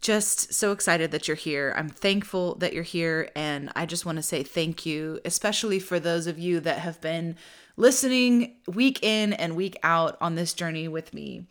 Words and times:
just 0.00 0.52
so 0.52 0.72
excited 0.72 1.10
that 1.10 1.28
you're 1.28 1.36
here. 1.36 1.74
I'm 1.76 1.88
thankful 1.88 2.54
that 2.56 2.72
you're 2.72 2.82
here. 2.82 3.30
And 3.34 3.70
I 3.76 3.86
just 3.86 4.06
want 4.06 4.16
to 4.16 4.22
say 4.22 4.42
thank 4.42 4.86
you, 4.86 5.20
especially 5.24 5.78
for 5.78 6.00
those 6.00 6.26
of 6.26 6.38
you 6.38 6.60
that 6.60 6.78
have 6.78 7.00
been 7.00 7.36
listening 7.76 8.56
week 8.66 9.02
in 9.02 9.32
and 9.32 9.56
week 9.56 9.78
out 9.82 10.16
on 10.20 10.34
this 10.34 10.52
journey 10.52 10.88
with 10.88 11.14
me. 11.14 11.46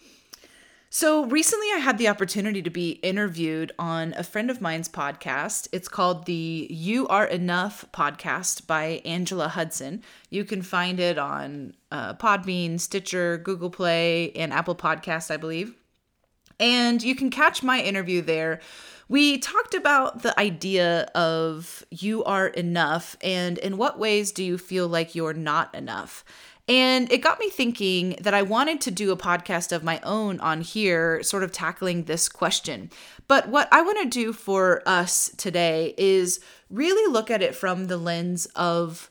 So, 0.90 1.26
recently 1.26 1.68
I 1.76 1.80
had 1.80 1.98
the 1.98 2.07
opportunity 2.07 2.62
to 2.62 2.70
be 2.70 2.91
interviewed 2.91 3.73
on 3.77 4.13
a 4.16 4.23
friend 4.23 4.49
of 4.49 4.62
mine's 4.62 4.88
podcast. 4.88 5.68
It's 5.73 5.90
called 5.90 6.26
the 6.26 6.66
You 6.70 7.07
Are 7.09 7.26
Enough 7.26 7.85
podcast 7.91 8.68
by 8.68 9.02
Angela 9.04 9.49
Hudson. 9.49 10.02
You 10.29 10.45
can 10.45 10.62
find 10.62 11.02
it 11.02 11.18
on 11.18 11.73
uh, 11.91 12.13
Podbean, 12.13 12.79
Stitcher, 12.79 13.38
Google 13.38 13.70
Play, 13.70 14.32
and 14.32 14.54
Apple 14.54 14.76
Podcast, 14.76 15.29
I 15.29 15.35
believe. 15.35 15.77
And 16.59 17.03
you 17.03 17.16
can 17.16 17.29
catch 17.29 17.63
my 17.63 17.81
interview 17.81 18.21
there. 18.21 18.59
We 19.09 19.38
talked 19.38 19.73
about 19.73 20.21
the 20.21 20.38
idea 20.39 21.03
of 21.15 21.85
you 21.89 22.23
are 22.25 22.48
enough 22.48 23.15
and 23.21 23.57
in 23.57 23.77
what 23.77 23.99
ways 23.99 24.32
do 24.32 24.43
you 24.43 24.57
feel 24.57 24.87
like 24.87 25.15
you're 25.15 25.34
not 25.34 25.73
enough. 25.73 26.26
And 26.70 27.09
it 27.12 27.20
got 27.20 27.40
me 27.40 27.49
thinking 27.49 28.17
that 28.20 28.34
I 28.34 28.41
wanted 28.41 28.82
to 28.82 28.91
do 28.91 29.12
a 29.12 29.17
podcast 29.17 29.71
of 29.71 29.85
my 29.85 30.01
own 30.04 30.41
on 30.41 30.59
here, 30.59 31.23
sort 31.23 31.43
of 31.43 31.54
tackling 31.54 32.04
this 32.04 32.27
question. 32.27 32.89
But 33.29 33.48
what 33.48 33.70
I 33.71 33.82
want 33.82 33.99
to 33.99 34.10
do 34.10 34.34
for 34.34 34.84
us 34.85 35.32
today 35.37 35.93
is 35.98 36.41
really 36.70 37.10
look 37.12 37.32
at 37.32 37.41
it 37.41 37.55
from 37.55 37.85
the 37.85 37.98
lens 37.98 38.48
of 38.48 39.10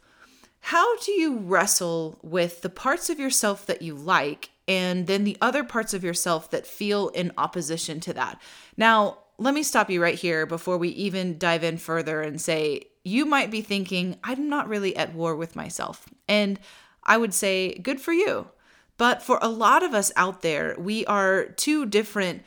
how 0.60 0.98
do 0.98 1.12
you 1.12 1.38
wrestle 1.38 2.18
with 2.22 2.60
the 2.60 2.68
parts 2.68 3.08
of 3.08 3.18
yourself 3.18 3.64
that 3.66 3.80
you 3.80 3.94
like 3.94 4.50
and 4.68 5.06
then 5.06 5.24
the 5.24 5.36
other 5.40 5.64
parts 5.64 5.94
of 5.94 6.04
yourself 6.04 6.50
that 6.50 6.66
feel 6.66 7.08
in 7.08 7.32
opposition 7.38 8.00
to 8.00 8.12
that. 8.14 8.40
Now, 8.76 9.18
let 9.38 9.54
me 9.54 9.62
stop 9.62 9.90
you 9.90 10.02
right 10.02 10.18
here 10.18 10.46
before 10.46 10.78
we 10.78 10.88
even 10.90 11.38
dive 11.38 11.62
in 11.62 11.76
further 11.76 12.22
and 12.22 12.40
say, 12.40 12.88
you 13.04 13.24
might 13.24 13.50
be 13.50 13.60
thinking, 13.60 14.18
I'm 14.24 14.48
not 14.48 14.68
really 14.68 14.96
at 14.96 15.14
war 15.14 15.36
with 15.36 15.54
myself. 15.54 16.08
And 16.26 16.58
I 17.04 17.16
would 17.16 17.34
say, 17.34 17.78
good 17.78 18.00
for 18.00 18.12
you. 18.12 18.48
But 18.98 19.22
for 19.22 19.38
a 19.42 19.48
lot 19.48 19.82
of 19.82 19.94
us 19.94 20.10
out 20.16 20.42
there, 20.42 20.74
we 20.78 21.04
are 21.06 21.44
two 21.44 21.86
different 21.86 22.42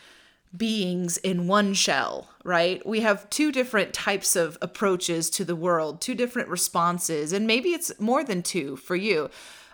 beings 0.56 1.18
in 1.18 1.48
one 1.48 1.76
shell, 1.76 2.28
right? 2.44 2.86
We 2.86 3.02
have 3.02 3.30
two 3.30 3.52
different 3.52 3.94
types 3.94 4.36
of 4.36 4.58
approaches 4.62 5.30
to 5.32 5.46
the 5.46 5.56
world, 5.56 6.02
two 6.02 6.16
different 6.16 6.50
responses, 6.50 7.32
and 7.32 7.46
maybe 7.46 7.70
it's 7.70 7.92
more 8.00 8.24
than 8.24 8.42
two 8.42 8.76
for 8.76 8.96
you. 8.96 9.30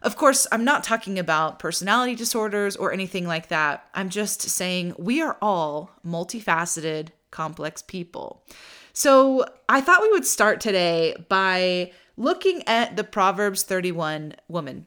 Of 0.06 0.18
course, 0.18 0.46
I'm 0.52 0.64
not 0.64 0.84
talking 0.84 1.18
about 1.18 1.58
personality 1.58 2.14
disorders 2.14 2.76
or 2.76 2.94
anything 2.94 3.26
like 3.26 3.48
that. 3.48 3.90
I'm 3.96 4.10
just 4.10 4.40
saying 4.40 4.94
we 5.00 5.20
are 5.20 5.36
all 5.42 5.90
multifaceted, 6.06 7.08
complex 7.32 7.82
people. 7.82 8.46
So 8.94 9.46
I 9.68 9.82
thought 9.82 10.04
we 10.04 10.12
would 10.12 10.28
start 10.28 10.62
today 10.62 11.16
by 11.28 11.92
looking 12.18 12.62
at 12.68 12.96
the 12.96 13.04
Proverbs 13.04 13.64
31 13.64 14.36
woman. 14.48 14.86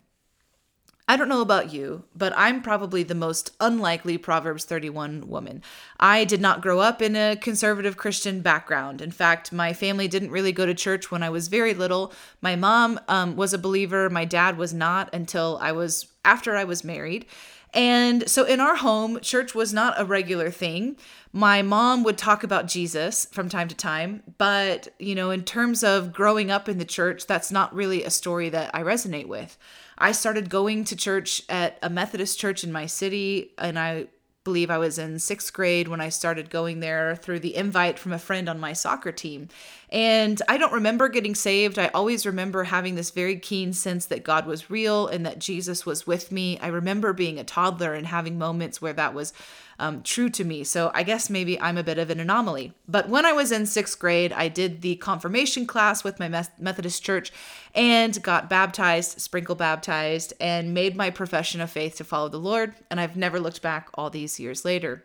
I 1.10 1.16
don't 1.16 1.30
know 1.30 1.40
about 1.40 1.72
you, 1.72 2.04
but 2.14 2.34
I'm 2.36 2.60
probably 2.60 3.02
the 3.02 3.14
most 3.14 3.56
unlikely 3.60 4.18
Proverbs 4.18 4.66
31 4.66 5.26
woman. 5.26 5.62
I 5.98 6.24
did 6.24 6.42
not 6.42 6.60
grow 6.60 6.80
up 6.80 7.00
in 7.00 7.16
a 7.16 7.34
conservative 7.34 7.96
Christian 7.96 8.42
background. 8.42 9.00
In 9.00 9.10
fact, 9.10 9.50
my 9.50 9.72
family 9.72 10.06
didn't 10.06 10.30
really 10.30 10.52
go 10.52 10.66
to 10.66 10.74
church 10.74 11.10
when 11.10 11.22
I 11.22 11.30
was 11.30 11.48
very 11.48 11.72
little. 11.72 12.12
My 12.42 12.56
mom 12.56 13.00
um, 13.08 13.36
was 13.36 13.54
a 13.54 13.58
believer, 13.58 14.10
my 14.10 14.26
dad 14.26 14.58
was 14.58 14.74
not 14.74 15.08
until 15.14 15.58
I 15.62 15.72
was 15.72 16.08
after 16.26 16.54
I 16.54 16.64
was 16.64 16.84
married. 16.84 17.24
And 17.72 18.28
so 18.28 18.44
in 18.44 18.60
our 18.60 18.76
home, 18.76 19.20
church 19.20 19.54
was 19.54 19.72
not 19.72 19.98
a 19.98 20.04
regular 20.04 20.50
thing. 20.50 20.96
My 21.32 21.62
mom 21.62 22.02
would 22.04 22.18
talk 22.18 22.42
about 22.42 22.66
Jesus 22.66 23.26
from 23.26 23.48
time 23.48 23.68
to 23.68 23.74
time, 23.74 24.22
but 24.36 24.88
you 24.98 25.14
know, 25.14 25.30
in 25.30 25.44
terms 25.44 25.82
of 25.82 26.12
growing 26.12 26.50
up 26.50 26.68
in 26.68 26.78
the 26.78 26.84
church, 26.84 27.26
that's 27.26 27.50
not 27.50 27.74
really 27.74 28.04
a 28.04 28.10
story 28.10 28.50
that 28.50 28.74
I 28.74 28.82
resonate 28.82 29.26
with. 29.26 29.56
I 29.98 30.12
started 30.12 30.48
going 30.48 30.84
to 30.84 30.96
church 30.96 31.42
at 31.48 31.78
a 31.82 31.90
Methodist 31.90 32.38
church 32.38 32.64
in 32.64 32.72
my 32.72 32.86
city, 32.86 33.52
and 33.58 33.78
I 33.78 34.06
believe 34.44 34.70
I 34.70 34.78
was 34.78 34.98
in 34.98 35.18
sixth 35.18 35.52
grade 35.52 35.88
when 35.88 36.00
I 36.00 36.08
started 36.08 36.48
going 36.48 36.80
there 36.80 37.16
through 37.16 37.40
the 37.40 37.54
invite 37.54 37.98
from 37.98 38.14
a 38.14 38.18
friend 38.18 38.48
on 38.48 38.58
my 38.58 38.72
soccer 38.72 39.12
team. 39.12 39.48
And 39.90 40.40
I 40.48 40.56
don't 40.56 40.72
remember 40.72 41.10
getting 41.10 41.34
saved. 41.34 41.78
I 41.78 41.88
always 41.88 42.24
remember 42.24 42.64
having 42.64 42.94
this 42.94 43.10
very 43.10 43.38
keen 43.38 43.74
sense 43.74 44.06
that 44.06 44.24
God 44.24 44.46
was 44.46 44.70
real 44.70 45.06
and 45.06 45.26
that 45.26 45.38
Jesus 45.38 45.84
was 45.84 46.06
with 46.06 46.32
me. 46.32 46.58
I 46.60 46.68
remember 46.68 47.12
being 47.12 47.38
a 47.38 47.44
toddler 47.44 47.92
and 47.92 48.06
having 48.06 48.38
moments 48.38 48.80
where 48.80 48.94
that 48.94 49.12
was 49.12 49.34
um, 49.78 50.02
true 50.02 50.28
to 50.30 50.44
me. 50.44 50.64
So 50.64 50.90
I 50.94 51.02
guess 51.02 51.30
maybe 51.30 51.60
I'm 51.60 51.78
a 51.78 51.84
bit 51.84 51.98
of 51.98 52.10
an 52.10 52.20
anomaly. 52.20 52.72
But 52.88 53.08
when 53.08 53.24
I 53.24 53.32
was 53.32 53.52
in 53.52 53.66
sixth 53.66 53.98
grade, 53.98 54.32
I 54.32 54.48
did 54.48 54.82
the 54.82 54.96
confirmation 54.96 55.66
class 55.66 56.02
with 56.02 56.18
my 56.18 56.28
Methodist 56.58 57.02
church 57.02 57.32
and 57.74 58.20
got 58.22 58.50
baptized, 58.50 59.20
sprinkle 59.20 59.54
baptized, 59.54 60.32
and 60.40 60.74
made 60.74 60.96
my 60.96 61.10
profession 61.10 61.60
of 61.60 61.70
faith 61.70 61.96
to 61.96 62.04
follow 62.04 62.28
the 62.28 62.38
Lord. 62.38 62.74
And 62.90 63.00
I've 63.00 63.16
never 63.16 63.38
looked 63.38 63.62
back 63.62 63.88
all 63.94 64.10
these 64.10 64.40
years 64.40 64.64
later. 64.64 65.04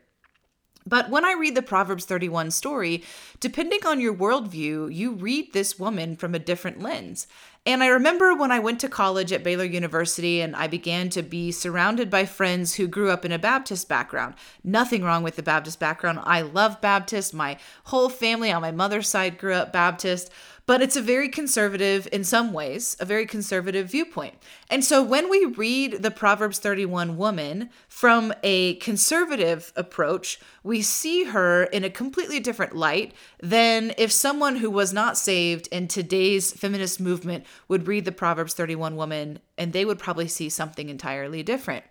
But 0.86 1.10
when 1.10 1.24
I 1.24 1.34
read 1.34 1.56
the 1.56 1.62
Proverbs 1.62 2.06
31 2.06 2.52
story, 2.52 3.04
depending 3.40 3.86
on 3.86 4.02
your 4.02 4.14
worldview, 4.14 4.94
you 4.94 5.14
read 5.14 5.54
this 5.54 5.80
woman 5.80 6.16
from 6.16 6.36
a 6.36 6.40
different 6.40 6.82
lens. 6.82 7.28
And 7.66 7.82
I 7.82 7.88
remember 7.88 8.36
when 8.36 8.52
I 8.52 8.60
went 8.60 8.82
to 8.82 8.90
college 8.90 9.32
at 9.32 9.44
Baylor 9.44 9.64
University 9.64 10.42
and 10.42 10.54
I 10.54 10.68
began 10.68 11.10
to 11.12 11.22
be 11.22 11.50
surrounded 11.50 12.10
by 12.10 12.26
friends 12.26 12.76
who 12.76 12.88
grew 12.88 13.10
up 13.10 13.24
in 13.24 13.32
a 13.32 13.40
Baptist 13.40 13.88
background. 13.88 14.36
Nothing 14.66 15.02
wrong 15.02 15.24
with 15.24 15.38
the 15.38 15.44
Baptist 15.44 15.80
background. 15.80 16.20
I 16.24 16.42
love 16.42 16.82
Baptist. 16.82 17.34
My 17.34 17.58
whole 17.86 18.10
family 18.10 18.52
on 18.52 18.62
my 18.62 18.72
mother's 18.72 19.08
side 19.08 19.38
grew 19.38 19.54
up 19.54 19.72
Baptist 19.72 20.30
but 20.66 20.82
it's 20.82 20.96
a 20.96 21.02
very 21.02 21.28
conservative, 21.28 22.08
in 22.12 22.24
some 22.24 22.54
ways, 22.54 22.96
a 23.00 23.06
very 23.06 23.26
conservative 23.26 23.92
viewpoint. 23.92 24.36
And 24.70 24.84
so 24.84 25.04
when 25.04 25.30
we 25.30 25.46
read 25.46 26.02
the 26.04 26.12
Proverbs 26.12 26.60
31 26.60 27.18
woman 27.18 27.70
from 27.90 28.34
a 28.44 28.76
conservative 28.76 29.74
approach, 29.76 30.40
we 30.64 30.82
see 30.82 31.26
her 31.26 31.64
in 31.64 31.84
a 31.84 31.90
completely 31.90 32.40
different 32.40 32.76
light 32.76 33.14
than 33.42 33.94
if 33.98 34.12
someone 34.12 34.58
who 34.58 34.70
was 34.70 34.94
not 34.94 35.18
saved 35.18 35.68
in 35.68 35.90
today's 35.90 36.54
feminist 36.54 37.00
movement 37.02 37.46
would 37.68 37.88
read 37.88 38.06
the 38.06 38.12
Proverbs 38.12 38.54
31 38.54 38.96
woman 38.96 39.40
and 39.58 39.74
they 39.74 39.86
would 39.86 40.00
probably 40.00 40.28
see 40.28 40.50
something 40.50 40.90
entirely 40.90 41.44
different. 41.44 41.84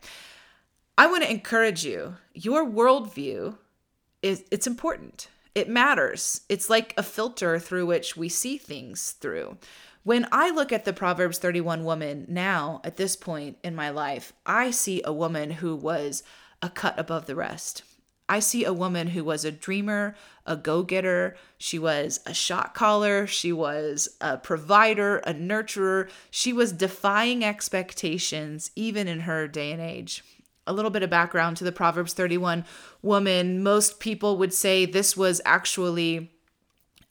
I 0.96 1.06
want 1.06 1.22
to 1.22 1.30
encourage 1.30 1.84
you, 1.84 2.16
your 2.34 2.66
worldview 2.66 3.56
is 4.22 4.44
it's 4.50 4.66
important 4.66 5.28
it 5.54 5.68
matters. 5.68 6.42
It's 6.48 6.70
like 6.70 6.94
a 6.96 7.02
filter 7.02 7.58
through 7.58 7.86
which 7.86 8.16
we 8.16 8.28
see 8.28 8.56
things 8.56 9.12
through. 9.12 9.58
When 10.02 10.26
I 10.32 10.50
look 10.50 10.72
at 10.72 10.84
the 10.84 10.92
Proverbs 10.92 11.38
31 11.38 11.84
woman 11.84 12.26
now, 12.28 12.80
at 12.84 12.96
this 12.96 13.14
point 13.14 13.58
in 13.62 13.74
my 13.76 13.90
life, 13.90 14.32
I 14.46 14.70
see 14.70 15.02
a 15.04 15.12
woman 15.12 15.50
who 15.50 15.76
was 15.76 16.22
a 16.60 16.68
cut 16.68 16.98
above 16.98 17.26
the 17.26 17.36
rest. 17.36 17.82
I 18.28 18.40
see 18.40 18.64
a 18.64 18.72
woman 18.72 19.08
who 19.08 19.24
was 19.24 19.44
a 19.44 19.52
dreamer, 19.52 20.14
a 20.46 20.56
go 20.56 20.82
getter. 20.82 21.36
She 21.58 21.78
was 21.78 22.20
a 22.26 22.34
shot 22.34 22.74
caller. 22.74 23.26
She 23.26 23.52
was 23.52 24.08
a 24.20 24.38
provider, 24.38 25.18
a 25.18 25.34
nurturer. 25.34 26.10
She 26.30 26.52
was 26.52 26.72
defying 26.72 27.44
expectations, 27.44 28.70
even 28.74 29.08
in 29.08 29.20
her 29.20 29.46
day 29.48 29.72
and 29.72 29.80
age 29.80 30.24
a 30.66 30.72
little 30.72 30.90
bit 30.90 31.02
of 31.02 31.10
background 31.10 31.56
to 31.56 31.64
the 31.64 31.72
Proverbs 31.72 32.12
31 32.12 32.64
woman. 33.02 33.62
Most 33.62 34.00
people 34.00 34.36
would 34.38 34.54
say 34.54 34.86
this 34.86 35.16
was 35.16 35.40
actually 35.44 36.31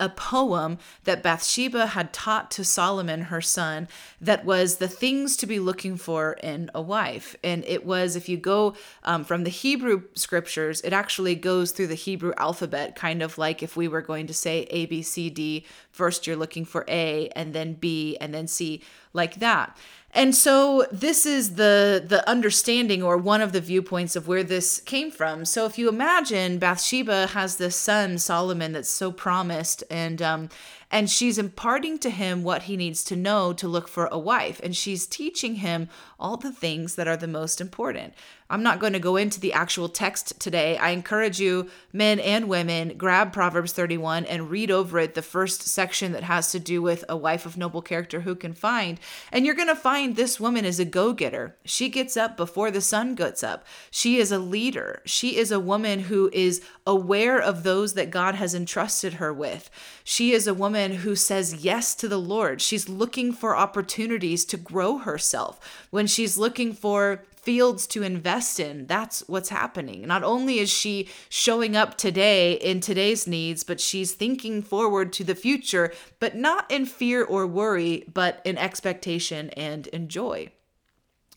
a 0.01 0.09
poem 0.09 0.79
that 1.05 1.23
Bathsheba 1.23 1.85
had 1.85 2.11
taught 2.11 2.49
to 2.51 2.65
Solomon, 2.65 3.21
her 3.21 3.39
son, 3.39 3.87
that 4.19 4.43
was 4.43 4.77
the 4.77 4.87
things 4.87 5.37
to 5.37 5.45
be 5.45 5.59
looking 5.59 5.95
for 5.95 6.33
in 6.43 6.69
a 6.73 6.81
wife. 6.81 7.35
And 7.43 7.63
it 7.65 7.85
was, 7.85 8.15
if 8.15 8.27
you 8.27 8.35
go 8.35 8.73
um, 9.03 9.23
from 9.23 9.43
the 9.43 9.49
Hebrew 9.51 10.03
scriptures, 10.15 10.81
it 10.81 10.91
actually 10.91 11.35
goes 11.35 11.71
through 11.71 11.87
the 11.87 11.95
Hebrew 11.95 12.33
alphabet, 12.35 12.95
kind 12.95 13.21
of 13.21 13.37
like 13.37 13.61
if 13.61 13.77
we 13.77 13.87
were 13.87 14.01
going 14.01 14.27
to 14.27 14.33
say 14.33 14.63
A, 14.71 14.87
B, 14.87 15.03
C, 15.03 15.29
D. 15.29 15.65
First, 15.91 16.25
you're 16.25 16.35
looking 16.35 16.65
for 16.65 16.83
A, 16.87 17.29
and 17.35 17.53
then 17.53 17.73
B, 17.73 18.17
and 18.19 18.33
then 18.33 18.47
C, 18.47 18.81
like 19.13 19.35
that. 19.35 19.77
And 20.13 20.35
so 20.35 20.85
this 20.91 21.25
is 21.25 21.55
the 21.55 22.03
the 22.05 22.27
understanding 22.29 23.01
or 23.01 23.15
one 23.17 23.41
of 23.41 23.51
the 23.53 23.61
viewpoints 23.61 24.15
of 24.15 24.27
where 24.27 24.43
this 24.43 24.81
came 24.81 25.09
from. 25.09 25.45
So 25.45 25.65
if 25.65 25.77
you 25.77 25.87
imagine 25.87 26.59
Bathsheba 26.59 27.27
has 27.27 27.55
this 27.55 27.75
son 27.77 28.17
Solomon 28.17 28.73
that's 28.73 28.89
so 28.89 29.11
promised 29.11 29.83
and 29.89 30.21
um 30.21 30.49
And 30.93 31.09
she's 31.09 31.37
imparting 31.37 31.99
to 31.99 32.09
him 32.09 32.43
what 32.43 32.63
he 32.63 32.75
needs 32.75 33.03
to 33.05 33.15
know 33.15 33.53
to 33.53 33.67
look 33.67 33.87
for 33.87 34.07
a 34.11 34.19
wife. 34.19 34.59
And 34.63 34.75
she's 34.75 35.07
teaching 35.07 35.55
him 35.55 35.87
all 36.19 36.35
the 36.35 36.51
things 36.51 36.95
that 36.95 37.07
are 37.07 37.17
the 37.17 37.27
most 37.39 37.61
important. 37.61 38.13
I'm 38.51 38.63
not 38.63 38.79
going 38.79 38.91
to 38.91 38.99
go 38.99 39.15
into 39.15 39.39
the 39.39 39.53
actual 39.53 39.87
text 39.87 40.37
today. 40.37 40.77
I 40.77 40.89
encourage 40.89 41.39
you, 41.39 41.69
men 41.93 42.19
and 42.19 42.49
women, 42.49 42.97
grab 42.97 43.31
Proverbs 43.31 43.71
31 43.71 44.25
and 44.25 44.49
read 44.49 44.69
over 44.69 44.99
it, 44.99 45.15
the 45.15 45.21
first 45.21 45.61
section 45.61 46.11
that 46.11 46.23
has 46.23 46.51
to 46.51 46.59
do 46.59 46.81
with 46.81 47.05
a 47.07 47.15
wife 47.15 47.45
of 47.45 47.55
noble 47.55 47.81
character 47.81 48.21
who 48.21 48.35
can 48.35 48.53
find. 48.53 48.99
And 49.31 49.45
you're 49.45 49.55
going 49.55 49.69
to 49.69 49.75
find 49.75 50.17
this 50.17 50.37
woman 50.37 50.65
is 50.65 50.81
a 50.81 50.85
go 50.85 51.13
getter. 51.13 51.55
She 51.63 51.87
gets 51.87 52.17
up 52.17 52.35
before 52.35 52.71
the 52.71 52.81
sun 52.81 53.15
gets 53.15 53.41
up. 53.41 53.65
She 53.89 54.17
is 54.17 54.33
a 54.33 54.37
leader. 54.39 55.01
She 55.05 55.37
is 55.37 55.49
a 55.49 55.59
woman 55.59 56.01
who 56.01 56.29
is 56.33 56.61
aware 56.85 57.39
of 57.39 57.63
those 57.63 57.93
that 57.93 58.11
God 58.11 58.35
has 58.35 58.53
entrusted 58.53 59.13
her 59.13 59.31
with. 59.31 59.69
She 60.03 60.33
is 60.33 60.45
a 60.45 60.53
woman 60.53 60.95
who 60.95 61.15
says 61.15 61.63
yes 61.63 61.95
to 61.95 62.09
the 62.09 62.19
Lord. 62.19 62.61
She's 62.61 62.89
looking 62.89 63.31
for 63.31 63.55
opportunities 63.55 64.43
to 64.45 64.57
grow 64.57 64.97
herself. 64.97 65.87
When 65.89 66.05
she's 66.05 66.37
looking 66.37 66.73
for 66.73 67.23
fields 67.41 67.87
to 67.87 68.03
invest 68.03 68.59
in. 68.59 68.85
That's 68.85 69.27
what's 69.27 69.49
happening. 69.49 70.07
Not 70.07 70.23
only 70.23 70.59
is 70.59 70.69
she 70.69 71.09
showing 71.27 71.75
up 71.75 71.97
today 71.97 72.53
in 72.53 72.79
today's 72.79 73.25
needs, 73.25 73.63
but 73.63 73.81
she's 73.81 74.13
thinking 74.13 74.61
forward 74.61 75.11
to 75.13 75.23
the 75.23 75.35
future, 75.35 75.91
but 76.19 76.35
not 76.35 76.69
in 76.69 76.85
fear 76.85 77.23
or 77.23 77.47
worry, 77.47 78.05
but 78.13 78.41
in 78.45 78.57
expectation 78.57 79.49
and 79.51 79.87
in 79.87 80.07
joy. 80.07 80.51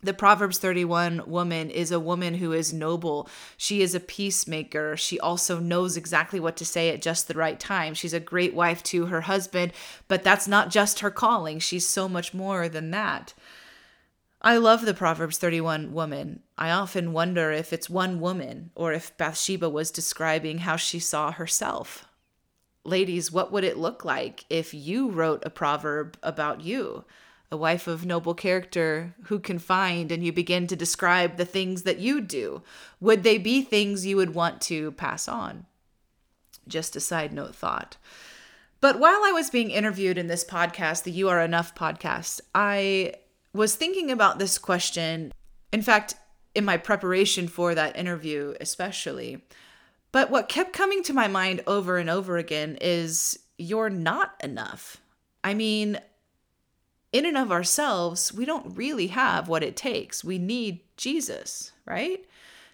The 0.03 0.13
Proverbs 0.13 0.59
31 0.59 1.23
woman 1.27 1.71
is 1.71 1.91
a 1.91 1.99
woman 1.99 2.35
who 2.35 2.53
is 2.53 2.75
noble. 2.75 3.27
She 3.57 3.81
is 3.81 3.95
a 3.95 4.01
peacemaker. 4.01 4.99
She 4.99 5.19
also 5.19 5.59
knows 5.59 5.97
exactly 5.97 6.39
what 6.39 6.59
to 6.59 6.67
say 6.67 6.91
at 6.91 7.01
just 7.01 7.27
the 7.27 7.33
right 7.33 7.59
time. 7.59 7.95
She's 7.95 8.13
a 8.13 8.21
great 8.21 8.53
wife 8.53 8.83
to 8.85 9.07
her 9.07 9.23
husband, 9.23 9.73
but 10.07 10.23
that's 10.23 10.47
not 10.47 10.69
just 10.69 11.01
her 11.01 11.11
calling. 11.11 11.59
She's 11.59 11.89
so 11.89 12.07
much 12.07 12.35
more 12.35 12.69
than 12.69 12.91
that. 12.91 13.33
I 14.45 14.59
love 14.59 14.85
the 14.85 14.93
Proverbs 14.93 15.39
31 15.39 15.95
woman. 15.95 16.41
I 16.59 16.71
often 16.71 17.15
wonder 17.15 17.51
if 17.51 17.73
it's 17.73 17.89
one 17.89 18.21
woman 18.21 18.73
or 18.75 18.93
if 18.93 19.17
Bathsheba 19.17 19.71
was 19.71 19.91
describing 19.91 20.59
how 20.59 20.77
she 20.77 20.99
saw 20.99 21.33
herself. 21.33 22.05
Ladies, 22.85 23.33
what 23.33 23.51
would 23.51 23.65
it 23.65 23.79
look 23.79 24.05
like 24.05 24.45
if 24.51 24.75
you 24.75 25.09
wrote 25.09 25.43
a 25.47 25.51
proverb 25.51 26.19
about 26.23 26.61
you? 26.61 27.07
A 27.51 27.57
wife 27.57 27.87
of 27.87 28.05
noble 28.05 28.35
character 28.35 29.15
who 29.29 29.39
can 29.39 29.59
find, 29.59 30.13
and 30.13 30.23
you 30.23 30.31
begin 30.31 30.67
to 30.67 30.77
describe 30.77 31.39
the 31.39 31.47
things 31.47 31.85
that 31.85 31.99
you 31.99 32.21
do. 32.21 32.63
Would 33.01 33.23
they 33.23 33.39
be 33.39 33.63
things 33.63 34.05
you 34.05 34.19
would 34.19 34.35
want 34.35 34.61
to 34.63 34.93
pass 34.93 35.27
on? 35.27 35.65
Just 36.69 36.97
a 36.97 37.01
side 37.01 37.33
note 37.33 37.55
thought. 37.55 37.97
But 38.83 38.99
while 38.99 39.23
I 39.25 39.33
was 39.33 39.49
being 39.49 39.71
interviewed 39.71 40.19
in 40.19 40.27
this 40.27 40.45
podcast, 40.45 41.05
the 41.05 41.13
You 41.13 41.31
Are 41.31 41.41
Enough 41.41 41.75
podcast, 41.75 42.43
I 42.55 43.15
was 43.55 43.77
thinking 43.77 44.11
about 44.11 44.39
this 44.39 44.59
question. 44.59 45.33
In 45.73 45.83
fact, 45.83 46.15
in 46.55 46.65
my 46.65 46.77
preparation 46.77 47.49
for 47.49 47.75
that 47.75 47.97
interview, 47.97 48.55
especially. 48.61 49.45
But 50.13 50.31
what 50.31 50.49
kept 50.49 50.73
coming 50.73 51.03
to 51.05 51.13
my 51.13 51.27
mind 51.27 51.63
over 51.67 51.97
and 51.99 52.09
over 52.09 52.37
again 52.37 52.79
is 52.81 53.39
you're 53.59 53.91
not 53.91 54.35
enough. 54.43 54.99
I 55.43 55.55
mean, 55.55 55.99
in 57.13 57.27
and 57.27 57.37
of 57.37 57.53
ourselves, 57.53 58.33
we 58.33 58.45
don't 58.45 58.77
really 58.77 59.09
have 59.09 59.49
what 59.49 59.63
it 59.63 59.77
takes. 59.77 60.25
We 60.25 60.39
need 60.39 60.81
Jesus, 60.97 61.73
right? 61.87 62.25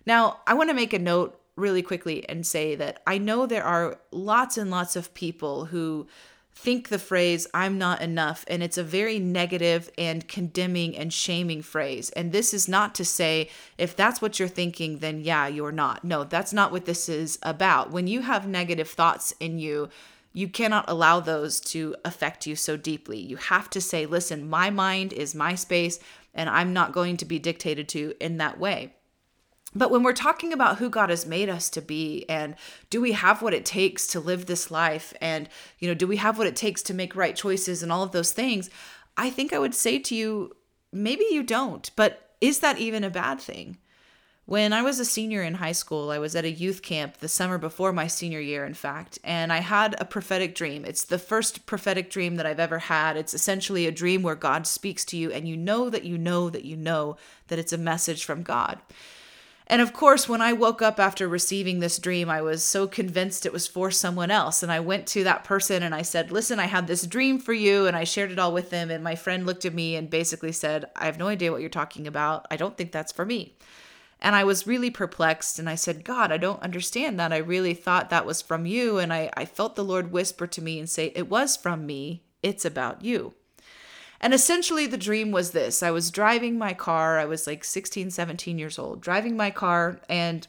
Now, 0.06 0.40
I 0.46 0.54
want 0.54 0.70
to 0.70 0.74
make 0.74 0.92
a 0.92 0.98
note 0.98 1.40
really 1.56 1.82
quickly 1.82 2.26
and 2.28 2.46
say 2.46 2.74
that 2.74 3.02
I 3.06 3.18
know 3.18 3.44
there 3.46 3.64
are 3.64 3.98
lots 4.10 4.56
and 4.56 4.70
lots 4.70 4.96
of 4.96 5.14
people 5.14 5.66
who 5.66 6.06
think 6.54 6.88
the 6.88 6.98
phrase 6.98 7.46
I'm 7.54 7.78
not 7.78 8.02
enough, 8.02 8.44
and 8.48 8.62
it's 8.62 8.78
a 8.78 8.84
very 8.84 9.18
negative 9.18 9.90
and 9.96 10.28
condemning 10.28 10.96
and 10.96 11.12
shaming 11.12 11.62
phrase. 11.62 12.10
And 12.10 12.32
this 12.32 12.52
is 12.52 12.68
not 12.68 12.94
to 12.96 13.04
say 13.04 13.48
if 13.78 13.96
that's 13.96 14.20
what 14.20 14.38
you're 14.38 14.48
thinking, 14.48 14.98
then 14.98 15.20
yeah, 15.20 15.46
you're 15.46 15.72
not. 15.72 16.04
No, 16.04 16.24
that's 16.24 16.52
not 16.52 16.72
what 16.72 16.84
this 16.84 17.08
is 17.08 17.38
about. 17.42 17.90
When 17.90 18.06
you 18.06 18.22
have 18.22 18.46
negative 18.46 18.88
thoughts 18.88 19.32
in 19.40 19.58
you, 19.58 19.88
you 20.32 20.48
cannot 20.48 20.84
allow 20.88 21.18
those 21.20 21.60
to 21.60 21.96
affect 22.04 22.46
you 22.46 22.54
so 22.54 22.76
deeply. 22.76 23.18
You 23.18 23.36
have 23.36 23.68
to 23.70 23.80
say, 23.80 24.06
listen, 24.06 24.48
my 24.48 24.70
mind 24.70 25.12
is 25.12 25.34
my 25.34 25.54
space, 25.54 25.98
and 26.34 26.48
I'm 26.48 26.72
not 26.72 26.92
going 26.92 27.16
to 27.18 27.24
be 27.24 27.38
dictated 27.38 27.88
to 27.90 28.14
in 28.20 28.36
that 28.36 28.60
way. 28.60 28.94
But 29.74 29.90
when 29.90 30.02
we're 30.02 30.12
talking 30.12 30.52
about 30.52 30.78
who 30.78 30.90
God 30.90 31.10
has 31.10 31.26
made 31.26 31.48
us 31.48 31.70
to 31.70 31.80
be 31.80 32.24
and 32.28 32.56
do 32.90 33.00
we 33.00 33.12
have 33.12 33.40
what 33.40 33.54
it 33.54 33.64
takes 33.64 34.06
to 34.08 34.20
live 34.20 34.46
this 34.46 34.70
life 34.70 35.14
and 35.20 35.48
you 35.78 35.86
know 35.86 35.94
do 35.94 36.08
we 36.08 36.16
have 36.16 36.38
what 36.38 36.48
it 36.48 36.56
takes 36.56 36.82
to 36.82 36.94
make 36.94 37.14
right 37.14 37.36
choices 37.36 37.82
and 37.82 37.92
all 37.92 38.02
of 38.02 38.12
those 38.12 38.32
things, 38.32 38.68
I 39.16 39.30
think 39.30 39.52
I 39.52 39.58
would 39.58 39.74
say 39.74 39.98
to 39.98 40.14
you 40.14 40.56
maybe 40.92 41.24
you 41.30 41.42
don't, 41.42 41.90
but 41.94 42.30
is 42.40 42.60
that 42.60 42.78
even 42.78 43.04
a 43.04 43.10
bad 43.10 43.40
thing? 43.40 43.78
When 44.46 44.72
I 44.72 44.82
was 44.82 44.98
a 44.98 45.04
senior 45.04 45.44
in 45.44 45.54
high 45.54 45.70
school, 45.70 46.10
I 46.10 46.18
was 46.18 46.34
at 46.34 46.44
a 46.44 46.50
youth 46.50 46.82
camp 46.82 47.18
the 47.18 47.28
summer 47.28 47.56
before 47.56 47.92
my 47.92 48.08
senior 48.08 48.40
year, 48.40 48.64
in 48.64 48.74
fact, 48.74 49.16
and 49.22 49.52
I 49.52 49.58
had 49.58 49.94
a 50.00 50.04
prophetic 50.04 50.56
dream. 50.56 50.84
It's 50.84 51.04
the 51.04 51.20
first 51.20 51.66
prophetic 51.66 52.10
dream 52.10 52.34
that 52.34 52.46
I've 52.46 52.58
ever 52.58 52.80
had. 52.80 53.16
It's 53.16 53.32
essentially 53.32 53.86
a 53.86 53.92
dream 53.92 54.24
where 54.24 54.34
God 54.34 54.66
speaks 54.66 55.04
to 55.04 55.16
you, 55.16 55.30
and 55.30 55.46
you 55.46 55.56
know 55.56 55.88
that 55.88 56.02
you 56.02 56.18
know 56.18 56.50
that 56.50 56.64
you 56.64 56.76
know 56.76 57.16
that 57.46 57.60
it's 57.60 57.72
a 57.72 57.78
message 57.78 58.24
from 58.24 58.42
God. 58.42 58.80
And 59.70 59.80
of 59.80 59.92
course, 59.92 60.28
when 60.28 60.42
I 60.42 60.52
woke 60.52 60.82
up 60.82 60.98
after 60.98 61.28
receiving 61.28 61.78
this 61.78 62.00
dream, 62.00 62.28
I 62.28 62.42
was 62.42 62.64
so 62.64 62.88
convinced 62.88 63.46
it 63.46 63.52
was 63.52 63.68
for 63.68 63.92
someone 63.92 64.32
else. 64.32 64.64
And 64.64 64.72
I 64.72 64.80
went 64.80 65.06
to 65.06 65.22
that 65.22 65.44
person 65.44 65.84
and 65.84 65.94
I 65.94 66.02
said, 66.02 66.32
Listen, 66.32 66.58
I 66.58 66.66
had 66.66 66.88
this 66.88 67.06
dream 67.06 67.38
for 67.38 67.52
you. 67.52 67.86
And 67.86 67.96
I 67.96 68.02
shared 68.02 68.32
it 68.32 68.38
all 68.40 68.52
with 68.52 68.70
them. 68.70 68.90
And 68.90 69.04
my 69.04 69.14
friend 69.14 69.46
looked 69.46 69.64
at 69.64 69.72
me 69.72 69.94
and 69.94 70.10
basically 70.10 70.50
said, 70.50 70.86
I 70.96 71.06
have 71.06 71.20
no 71.20 71.28
idea 71.28 71.52
what 71.52 71.60
you're 71.60 71.70
talking 71.70 72.08
about. 72.08 72.48
I 72.50 72.56
don't 72.56 72.76
think 72.76 72.90
that's 72.90 73.12
for 73.12 73.24
me. 73.24 73.54
And 74.18 74.34
I 74.34 74.42
was 74.42 74.66
really 74.66 74.90
perplexed. 74.90 75.60
And 75.60 75.68
I 75.68 75.76
said, 75.76 76.04
God, 76.04 76.32
I 76.32 76.36
don't 76.36 76.64
understand 76.64 77.20
that. 77.20 77.32
I 77.32 77.36
really 77.36 77.74
thought 77.74 78.10
that 78.10 78.26
was 78.26 78.42
from 78.42 78.66
you. 78.66 78.98
And 78.98 79.12
I, 79.12 79.30
I 79.36 79.44
felt 79.44 79.76
the 79.76 79.84
Lord 79.84 80.10
whisper 80.10 80.48
to 80.48 80.60
me 80.60 80.80
and 80.80 80.90
say, 80.90 81.12
It 81.14 81.30
was 81.30 81.56
from 81.56 81.86
me. 81.86 82.24
It's 82.42 82.64
about 82.64 83.04
you. 83.04 83.34
And 84.20 84.34
essentially, 84.34 84.86
the 84.86 84.98
dream 84.98 85.30
was 85.32 85.52
this 85.52 85.82
I 85.82 85.90
was 85.90 86.10
driving 86.10 86.58
my 86.58 86.74
car. 86.74 87.18
I 87.18 87.24
was 87.24 87.46
like 87.46 87.64
16, 87.64 88.10
17 88.10 88.58
years 88.58 88.78
old, 88.78 89.00
driving 89.00 89.36
my 89.36 89.50
car, 89.50 90.00
and 90.08 90.46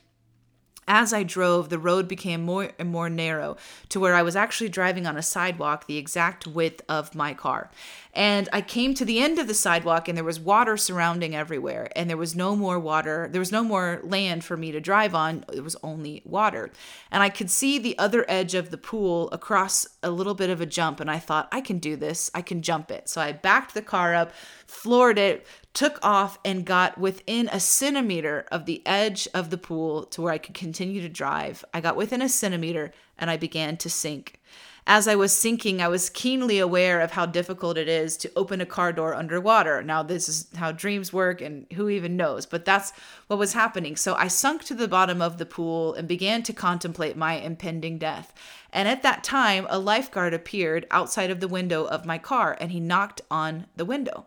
as 0.87 1.13
I 1.13 1.23
drove, 1.23 1.69
the 1.69 1.79
road 1.79 2.07
became 2.07 2.41
more 2.41 2.71
and 2.79 2.89
more 2.89 3.09
narrow 3.09 3.57
to 3.89 3.99
where 3.99 4.15
I 4.15 4.23
was 4.23 4.35
actually 4.35 4.69
driving 4.69 5.05
on 5.05 5.15
a 5.15 5.21
sidewalk 5.21 5.87
the 5.87 5.97
exact 5.97 6.47
width 6.47 6.81
of 6.89 7.15
my 7.15 7.33
car. 7.33 7.69
And 8.13 8.49
I 8.51 8.61
came 8.61 8.93
to 8.95 9.05
the 9.05 9.19
end 9.19 9.39
of 9.39 9.47
the 9.47 9.53
sidewalk 9.53 10.07
and 10.07 10.17
there 10.17 10.25
was 10.25 10.39
water 10.39 10.75
surrounding 10.75 11.35
everywhere. 11.35 11.89
And 11.95 12.09
there 12.09 12.17
was 12.17 12.35
no 12.35 12.55
more 12.55 12.77
water. 12.77 13.29
There 13.31 13.39
was 13.39 13.51
no 13.51 13.63
more 13.63 14.01
land 14.03 14.43
for 14.43 14.57
me 14.57 14.71
to 14.71 14.81
drive 14.81 15.15
on. 15.15 15.45
It 15.53 15.63
was 15.63 15.77
only 15.81 16.21
water. 16.25 16.71
And 17.09 17.23
I 17.23 17.29
could 17.29 17.49
see 17.49 17.79
the 17.79 17.97
other 17.97 18.25
edge 18.27 18.53
of 18.53 18.69
the 18.69 18.77
pool 18.77 19.29
across 19.31 19.87
a 20.03 20.11
little 20.11 20.33
bit 20.33 20.49
of 20.49 20.59
a 20.59 20.65
jump. 20.65 20.99
And 20.99 21.09
I 21.09 21.19
thought, 21.19 21.47
I 21.51 21.61
can 21.61 21.79
do 21.79 21.95
this. 21.95 22.29
I 22.33 22.41
can 22.41 22.61
jump 22.61 22.91
it. 22.91 23.07
So 23.07 23.21
I 23.21 23.31
backed 23.31 23.73
the 23.73 23.81
car 23.81 24.13
up, 24.13 24.33
floored 24.65 25.17
it, 25.17 25.47
took 25.73 25.99
off, 26.03 26.37
and 26.43 26.65
got 26.65 26.97
within 26.97 27.49
a 27.51 27.59
centimeter 27.59 28.45
of 28.51 28.65
the 28.65 28.85
edge 28.85 29.27
of 29.33 29.49
the 29.49 29.57
pool 29.57 30.03
to 30.05 30.21
where 30.21 30.33
I 30.33 30.37
could 30.37 30.55
continue 30.55 31.01
to 31.01 31.09
drive. 31.09 31.63
I 31.73 31.81
got 31.81 31.95
within 31.95 32.21
a 32.21 32.29
centimeter 32.29 32.91
and 33.17 33.29
I 33.29 33.37
began 33.37 33.77
to 33.77 33.89
sink. 33.89 34.39
As 34.87 35.07
I 35.07 35.15
was 35.15 35.31
sinking, 35.31 35.79
I 35.79 35.87
was 35.87 36.09
keenly 36.09 36.57
aware 36.57 37.01
of 37.01 37.11
how 37.11 37.27
difficult 37.27 37.77
it 37.77 37.87
is 37.87 38.17
to 38.17 38.31
open 38.35 38.61
a 38.61 38.65
car 38.65 38.91
door 38.91 39.13
underwater. 39.13 39.83
Now, 39.83 40.01
this 40.01 40.27
is 40.27 40.47
how 40.55 40.71
dreams 40.71 41.13
work, 41.13 41.39
and 41.39 41.67
who 41.73 41.87
even 41.87 42.17
knows? 42.17 42.47
But 42.47 42.65
that's 42.65 42.91
what 43.27 43.37
was 43.37 43.53
happening. 43.53 43.95
So 43.95 44.15
I 44.15 44.27
sunk 44.27 44.63
to 44.65 44.73
the 44.73 44.87
bottom 44.87 45.21
of 45.21 45.37
the 45.37 45.45
pool 45.45 45.93
and 45.93 46.07
began 46.07 46.41
to 46.43 46.53
contemplate 46.53 47.15
my 47.15 47.33
impending 47.33 47.99
death. 47.99 48.33
And 48.73 48.87
at 48.87 49.03
that 49.03 49.23
time, 49.23 49.67
a 49.69 49.77
lifeguard 49.77 50.33
appeared 50.33 50.87
outside 50.89 51.29
of 51.29 51.41
the 51.41 51.47
window 51.47 51.85
of 51.85 52.05
my 52.05 52.17
car 52.17 52.57
and 52.59 52.71
he 52.71 52.79
knocked 52.79 53.21
on 53.29 53.67
the 53.75 53.85
window. 53.85 54.25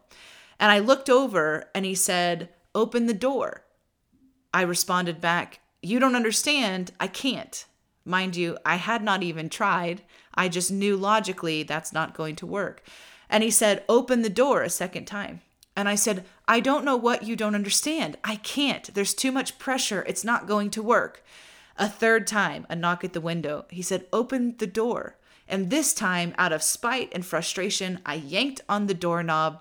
And 0.64 0.72
I 0.72 0.78
looked 0.78 1.10
over 1.10 1.68
and 1.74 1.84
he 1.84 1.94
said, 1.94 2.48
Open 2.74 3.04
the 3.04 3.12
door. 3.12 3.66
I 4.54 4.62
responded 4.62 5.20
back, 5.20 5.60
You 5.82 6.00
don't 6.00 6.16
understand. 6.16 6.90
I 6.98 7.06
can't. 7.06 7.66
Mind 8.06 8.34
you, 8.34 8.56
I 8.64 8.76
had 8.76 9.02
not 9.02 9.22
even 9.22 9.50
tried. 9.50 10.00
I 10.34 10.48
just 10.48 10.72
knew 10.72 10.96
logically 10.96 11.64
that's 11.64 11.92
not 11.92 12.14
going 12.14 12.34
to 12.36 12.46
work. 12.46 12.82
And 13.28 13.44
he 13.44 13.50
said, 13.50 13.84
Open 13.90 14.22
the 14.22 14.30
door 14.30 14.62
a 14.62 14.70
second 14.70 15.04
time. 15.04 15.42
And 15.76 15.86
I 15.86 15.96
said, 15.96 16.24
I 16.48 16.60
don't 16.60 16.86
know 16.86 16.96
what 16.96 17.24
you 17.24 17.36
don't 17.36 17.54
understand. 17.54 18.16
I 18.24 18.36
can't. 18.36 18.88
There's 18.94 19.12
too 19.12 19.32
much 19.32 19.58
pressure. 19.58 20.02
It's 20.08 20.24
not 20.24 20.48
going 20.48 20.70
to 20.70 20.82
work. 20.82 21.22
A 21.76 21.90
third 21.90 22.26
time, 22.26 22.66
a 22.70 22.74
knock 22.74 23.04
at 23.04 23.12
the 23.12 23.20
window. 23.20 23.66
He 23.68 23.82
said, 23.82 24.06
Open 24.14 24.56
the 24.56 24.66
door. 24.66 25.18
And 25.46 25.68
this 25.68 25.92
time, 25.92 26.34
out 26.38 26.54
of 26.54 26.62
spite 26.62 27.12
and 27.12 27.26
frustration, 27.26 28.00
I 28.06 28.14
yanked 28.14 28.62
on 28.66 28.86
the 28.86 28.94
doorknob 28.94 29.60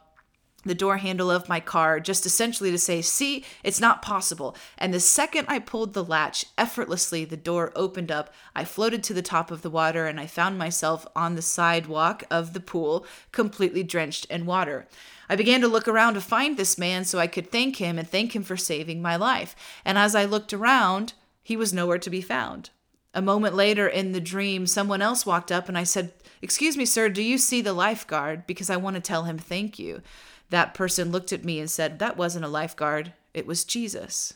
the 0.64 0.76
door 0.76 0.98
handle 0.98 1.30
of 1.30 1.50
my 1.50 1.60
car, 1.60 2.00
just 2.00 2.26
essentially 2.26 2.72
to 2.72 2.78
say, 2.78 3.02
see, 3.02 3.44
it's 3.64 3.80
not 3.80 4.02
possible. 4.02 4.56
And 4.78 4.94
the 4.94 5.00
second 5.00 5.46
I 5.50 5.60
pulled 5.60 5.94
the 5.94 6.04
latch, 6.04 6.46
effortlessly 6.58 7.26
the 7.26 7.38
door 7.38 7.72
opened 7.76 8.12
up. 8.12 8.34
I 8.56 8.64
floated 8.64 9.04
to 9.04 9.14
the 9.14 9.22
top 9.22 9.52
of 9.52 9.62
the 9.62 9.70
water 9.70 10.06
and 10.06 10.20
I 10.20 10.28
found 10.28 10.58
myself 10.58 11.06
on 11.16 11.36
the 11.36 11.42
sidewalk 11.42 12.24
of 12.32 12.54
the 12.54 12.60
pool, 12.60 13.06
completely 13.32 13.84
drenched 13.84 14.26
in 14.26 14.46
water. 14.46 14.88
I 15.30 15.36
began 15.36 15.62
to 15.62 15.68
look 15.68 15.88
around 15.88 16.16
to 16.16 16.22
find 16.22 16.58
this 16.58 16.78
man 16.78 17.06
so 17.06 17.20
I 17.20 17.28
could 17.28 17.52
thank 17.52 17.78
him 17.78 17.98
and 17.98 18.08
thank 18.08 18.36
him 18.36 18.44
for 18.44 18.58
saving 18.58 19.02
my 19.02 19.16
life. 19.16 19.56
And 19.86 19.98
as 19.98 20.16
I 20.16 20.26
looked 20.26 20.54
around, 20.54 21.14
he 21.42 21.58
was 21.58 21.74
nowhere 21.74 21.98
to 22.00 22.10
be 22.10 22.22
found. 22.22 22.70
A 23.14 23.22
moment 23.22 23.54
later 23.54 23.88
in 23.88 24.12
the 24.12 24.22
dream, 24.22 24.66
someone 24.66 25.02
else 25.02 25.26
walked 25.26 25.52
up 25.52 25.70
and 25.70 25.78
I 25.78 25.84
said, 25.84 26.14
Excuse 26.42 26.76
me, 26.76 26.86
sir, 26.86 27.10
do 27.10 27.22
you 27.22 27.38
see 27.38 27.62
the 27.62 27.74
lifeguard? 27.74 28.46
Because 28.48 28.70
I 28.70 28.76
want 28.76 28.96
to 28.96 29.02
tell 29.02 29.24
him 29.24 29.38
thank 29.38 29.80
you. 29.80 30.02
That 30.50 30.74
person 30.74 31.12
looked 31.12 31.34
at 31.34 31.46
me 31.46 31.60
and 31.60 31.70
said, 31.70 32.00
That 32.00 32.18
wasn't 32.18 32.46
a 32.46 32.50
lifeguard, 32.50 33.14
it 33.34 33.48
was 33.48 33.64
Jesus. 33.64 34.34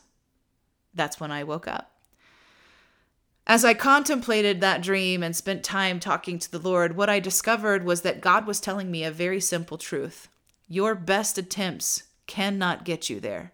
That's 0.94 1.20
when 1.20 1.32
I 1.32 1.44
woke 1.44 1.68
up. 1.68 1.92
As 3.46 3.64
I 3.64 3.74
contemplated 3.74 4.60
that 4.60 4.82
dream 4.82 5.24
and 5.24 5.34
spent 5.34 5.64
time 5.64 6.02
talking 6.02 6.38
to 6.38 6.52
the 6.52 6.60
Lord, 6.60 6.98
what 6.98 7.10
I 7.10 7.20
discovered 7.20 7.86
was 7.86 8.02
that 8.02 8.20
God 8.20 8.46
was 8.46 8.60
telling 8.60 8.92
me 8.92 9.06
a 9.06 9.12
very 9.12 9.40
simple 9.40 9.78
truth. 9.78 10.28
Your 10.68 10.96
best 10.96 11.38
attempts 11.38 12.04
cannot 12.26 12.84
get 12.84 13.10
you 13.10 13.22
there. 13.22 13.54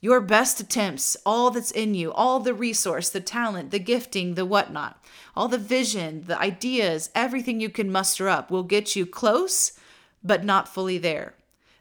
Your 0.00 0.22
best 0.22 0.58
attempts, 0.58 1.18
all 1.26 1.50
that's 1.50 1.70
in 1.70 1.92
you, 1.92 2.10
all 2.10 2.40
the 2.40 2.54
resource, 2.54 3.10
the 3.10 3.20
talent, 3.20 3.70
the 3.70 3.78
gifting, 3.78 4.34
the 4.34 4.46
whatnot, 4.46 5.04
all 5.36 5.48
the 5.48 5.58
vision, 5.58 6.24
the 6.26 6.40
ideas, 6.40 7.10
everything 7.14 7.60
you 7.60 7.68
can 7.68 7.92
muster 7.92 8.26
up 8.26 8.50
will 8.50 8.62
get 8.62 8.96
you 8.96 9.04
close, 9.04 9.72
but 10.24 10.42
not 10.42 10.66
fully 10.66 10.96
there. 10.96 11.34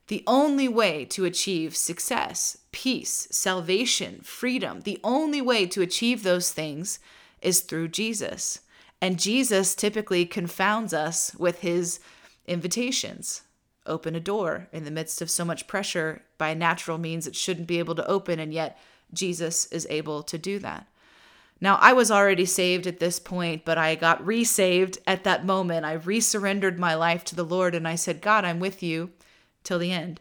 The 0.10 0.24
only 0.26 0.68
way 0.68 1.06
to 1.06 1.26
achieve 1.26 1.76
success, 1.76 2.58
peace, 2.72 3.28
salvation, 3.30 4.22
freedom, 4.24 4.82
the 4.82 5.00
only 5.04 5.40
way 5.40 5.68
to 5.68 5.84
achieve 5.84 6.24
those 6.24 6.52
things 6.52 6.98
is 7.44 7.62
through 7.62 7.90
Jesus. 7.90 8.62
And 9.00 9.20
Jesus 9.20 9.76
typically 9.76 10.26
confounds 10.26 10.96
us 10.96 11.36
with 11.36 11.60
his 11.60 12.00
invitations 12.48 13.44
open 13.86 14.16
a 14.16 14.20
door 14.20 14.68
in 14.72 14.84
the 14.84 14.92
midst 14.92 15.22
of 15.22 15.30
so 15.30 15.46
much 15.46 15.68
pressure 15.68 16.24
by 16.40 16.56
natural 16.56 16.98
means 16.98 17.28
it 17.28 17.36
shouldn't 17.36 17.68
be 17.68 17.80
able 17.80 17.96
to 17.96 18.08
open, 18.08 18.40
and 18.40 18.52
yet 18.52 18.80
Jesus 19.14 19.66
is 19.68 19.88
able 19.92 20.24
to 20.24 20.38
do 20.40 20.58
that. 20.60 20.88
Now, 21.62 21.78
I 21.82 21.94
was 21.94 22.10
already 22.10 22.46
saved 22.46 22.88
at 22.88 23.00
this 23.00 23.20
point, 23.20 23.64
but 23.64 23.78
I 23.78 23.94
got 23.94 24.26
resaved 24.26 24.98
at 25.06 25.24
that 25.24 25.46
moment. 25.46 25.86
I 25.86 25.96
resurrendered 25.96 26.80
my 26.80 26.96
life 26.96 27.24
to 27.26 27.36
the 27.36 27.44
Lord 27.44 27.76
and 27.76 27.88
I 27.88 27.96
said, 27.96 28.22
God, 28.22 28.44
I'm 28.44 28.60
with 28.60 28.82
you 28.82 29.12
till 29.64 29.80
the 29.80 29.92
end 29.92 30.20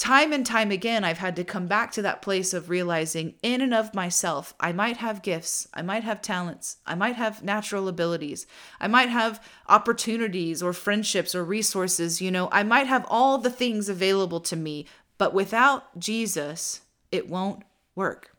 time 0.00 0.32
and 0.32 0.46
time 0.46 0.70
again, 0.70 1.04
I've 1.04 1.18
had 1.18 1.36
to 1.36 1.44
come 1.44 1.66
back 1.66 1.92
to 1.92 2.02
that 2.02 2.22
place 2.22 2.54
of 2.54 2.70
realizing 2.70 3.34
in 3.42 3.60
and 3.60 3.74
of 3.74 3.94
myself, 3.94 4.54
I 4.58 4.72
might 4.72 4.96
have 4.96 5.22
gifts, 5.22 5.68
I 5.74 5.82
might 5.82 6.04
have 6.04 6.22
talents, 6.22 6.78
I 6.86 6.94
might 6.94 7.16
have 7.16 7.44
natural 7.44 7.86
abilities, 7.86 8.46
I 8.80 8.88
might 8.88 9.10
have 9.10 9.44
opportunities 9.68 10.62
or 10.62 10.72
friendships 10.72 11.34
or 11.34 11.44
resources, 11.44 12.22
you 12.22 12.30
know, 12.30 12.48
I 12.50 12.62
might 12.62 12.86
have 12.86 13.04
all 13.10 13.36
the 13.36 13.50
things 13.50 13.90
available 13.90 14.40
to 14.40 14.56
me, 14.56 14.86
but 15.18 15.34
without 15.34 15.98
Jesus, 15.98 16.80
it 17.12 17.28
won't 17.28 17.62
work. 17.94 18.34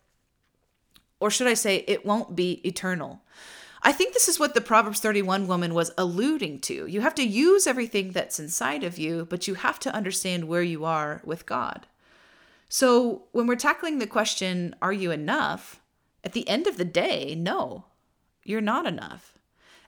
Or 1.20 1.30
should 1.30 1.46
I 1.46 1.54
say, 1.54 1.84
it 1.86 2.04
won't 2.04 2.34
be 2.34 2.60
eternal. 2.66 3.22
I 3.84 3.90
think 3.90 4.14
this 4.14 4.28
is 4.28 4.38
what 4.38 4.54
the 4.54 4.60
Proverbs 4.60 5.00
31 5.00 5.48
woman 5.48 5.74
was 5.74 5.90
alluding 5.98 6.60
to. 6.60 6.86
You 6.86 7.00
have 7.00 7.16
to 7.16 7.26
use 7.26 7.66
everything 7.66 8.12
that's 8.12 8.38
inside 8.38 8.84
of 8.84 8.96
you, 8.96 9.26
but 9.28 9.48
you 9.48 9.54
have 9.54 9.80
to 9.80 9.94
understand 9.94 10.44
where 10.44 10.62
you 10.62 10.84
are 10.84 11.20
with 11.24 11.46
God. 11.46 11.88
So 12.68 13.24
when 13.32 13.48
we're 13.48 13.56
tackling 13.56 13.98
the 13.98 14.06
question, 14.06 14.76
are 14.80 14.92
you 14.92 15.10
enough? 15.10 15.80
At 16.22 16.32
the 16.32 16.48
end 16.48 16.68
of 16.68 16.78
the 16.78 16.84
day, 16.84 17.34
no, 17.34 17.86
you're 18.44 18.60
not 18.60 18.86
enough. 18.86 19.36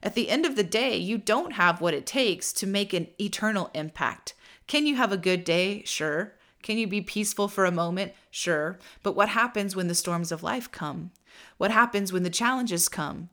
At 0.03 0.13
the 0.13 0.29
end 0.29 0.45
of 0.45 0.57
the 0.57 0.63
day, 0.63 0.97
you 0.97 1.17
don't 1.17 1.53
have 1.53 1.79
what 1.79 1.93
it 1.93 2.05
takes 2.05 2.51
to 2.53 2.67
make 2.67 2.93
an 2.93 3.07
eternal 3.19 3.71
impact. 3.73 4.33
Can 4.67 4.85
you 4.85 4.97
have 4.97 5.13
a 5.13 5.17
good 5.17 5.45
day? 5.45 5.83
Sure. 5.85 6.33
Can 6.61 6.77
you 6.77 6.85
be 6.85 7.01
peaceful 7.01 7.47
for 7.47 7.65
a 7.65 7.71
moment? 7.71 8.13
Sure. 8.29 8.77
But 9.03 9.15
what 9.15 9.29
happens 9.29 9.75
when 9.75 9.87
the 9.87 9.95
storms 9.95 10.31
of 10.31 10.43
life 10.43 10.69
come? 10.71 11.11
What 11.57 11.71
happens 11.71 12.11
when 12.11 12.23
the 12.23 12.29
challenges 12.29 12.89
come? 12.89 13.29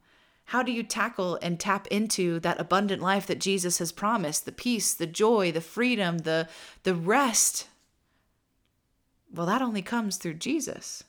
How 0.52 0.62
do 0.62 0.70
you 0.70 0.82
tackle 0.82 1.38
and 1.40 1.58
tap 1.58 1.86
into 1.86 2.38
that 2.40 2.60
abundant 2.60 3.00
life 3.00 3.26
that 3.26 3.40
Jesus 3.40 3.78
has 3.78 3.90
promised? 3.90 4.44
The 4.44 4.52
peace, 4.52 4.92
the 4.92 5.06
joy, 5.06 5.50
the 5.50 5.62
freedom, 5.62 6.18
the 6.18 6.46
the 6.82 6.94
rest. 6.94 7.68
Well, 9.32 9.46
that 9.46 9.62
only 9.62 9.80
comes 9.80 10.18
through 10.18 10.34
Jesus. 10.34 11.04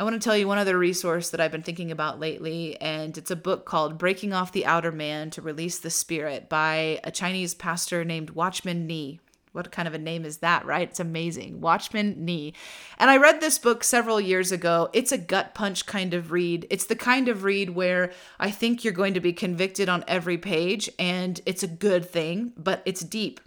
I 0.00 0.02
want 0.02 0.14
to 0.14 0.24
tell 0.24 0.34
you 0.34 0.48
one 0.48 0.56
other 0.56 0.78
resource 0.78 1.28
that 1.28 1.42
I've 1.42 1.52
been 1.52 1.62
thinking 1.62 1.90
about 1.90 2.18
lately, 2.18 2.80
and 2.80 3.18
it's 3.18 3.30
a 3.30 3.36
book 3.36 3.66
called 3.66 3.98
Breaking 3.98 4.32
Off 4.32 4.50
the 4.50 4.64
Outer 4.64 4.90
Man 4.90 5.28
to 5.32 5.42
Release 5.42 5.78
the 5.78 5.90
Spirit 5.90 6.48
by 6.48 7.00
a 7.04 7.10
Chinese 7.10 7.52
pastor 7.52 8.02
named 8.02 8.30
Watchman 8.30 8.86
Nee. 8.86 9.20
What 9.52 9.70
kind 9.70 9.86
of 9.86 9.94
a 9.94 9.98
name 9.98 10.24
is 10.24 10.38
that, 10.38 10.64
right? 10.64 10.88
It's 10.88 11.00
amazing. 11.00 11.60
Watchman 11.60 12.24
Nee. 12.24 12.54
And 12.98 13.10
I 13.10 13.18
read 13.18 13.40
this 13.40 13.58
book 13.58 13.84
several 13.84 14.20
years 14.20 14.50
ago. 14.50 14.88
It's 14.92 15.12
a 15.12 15.18
gut 15.18 15.54
punch 15.54 15.84
kind 15.84 16.14
of 16.14 16.32
read. 16.32 16.66
It's 16.70 16.86
the 16.86 16.96
kind 16.96 17.28
of 17.28 17.44
read 17.44 17.70
where 17.70 18.12
I 18.40 18.50
think 18.50 18.82
you're 18.82 18.92
going 18.92 19.14
to 19.14 19.20
be 19.20 19.34
convicted 19.34 19.88
on 19.88 20.04
every 20.08 20.38
page, 20.38 20.88
and 20.98 21.40
it's 21.44 21.62
a 21.62 21.68
good 21.68 22.08
thing, 22.08 22.52
but 22.56 22.82
it's 22.86 23.02
deep. 23.02 23.40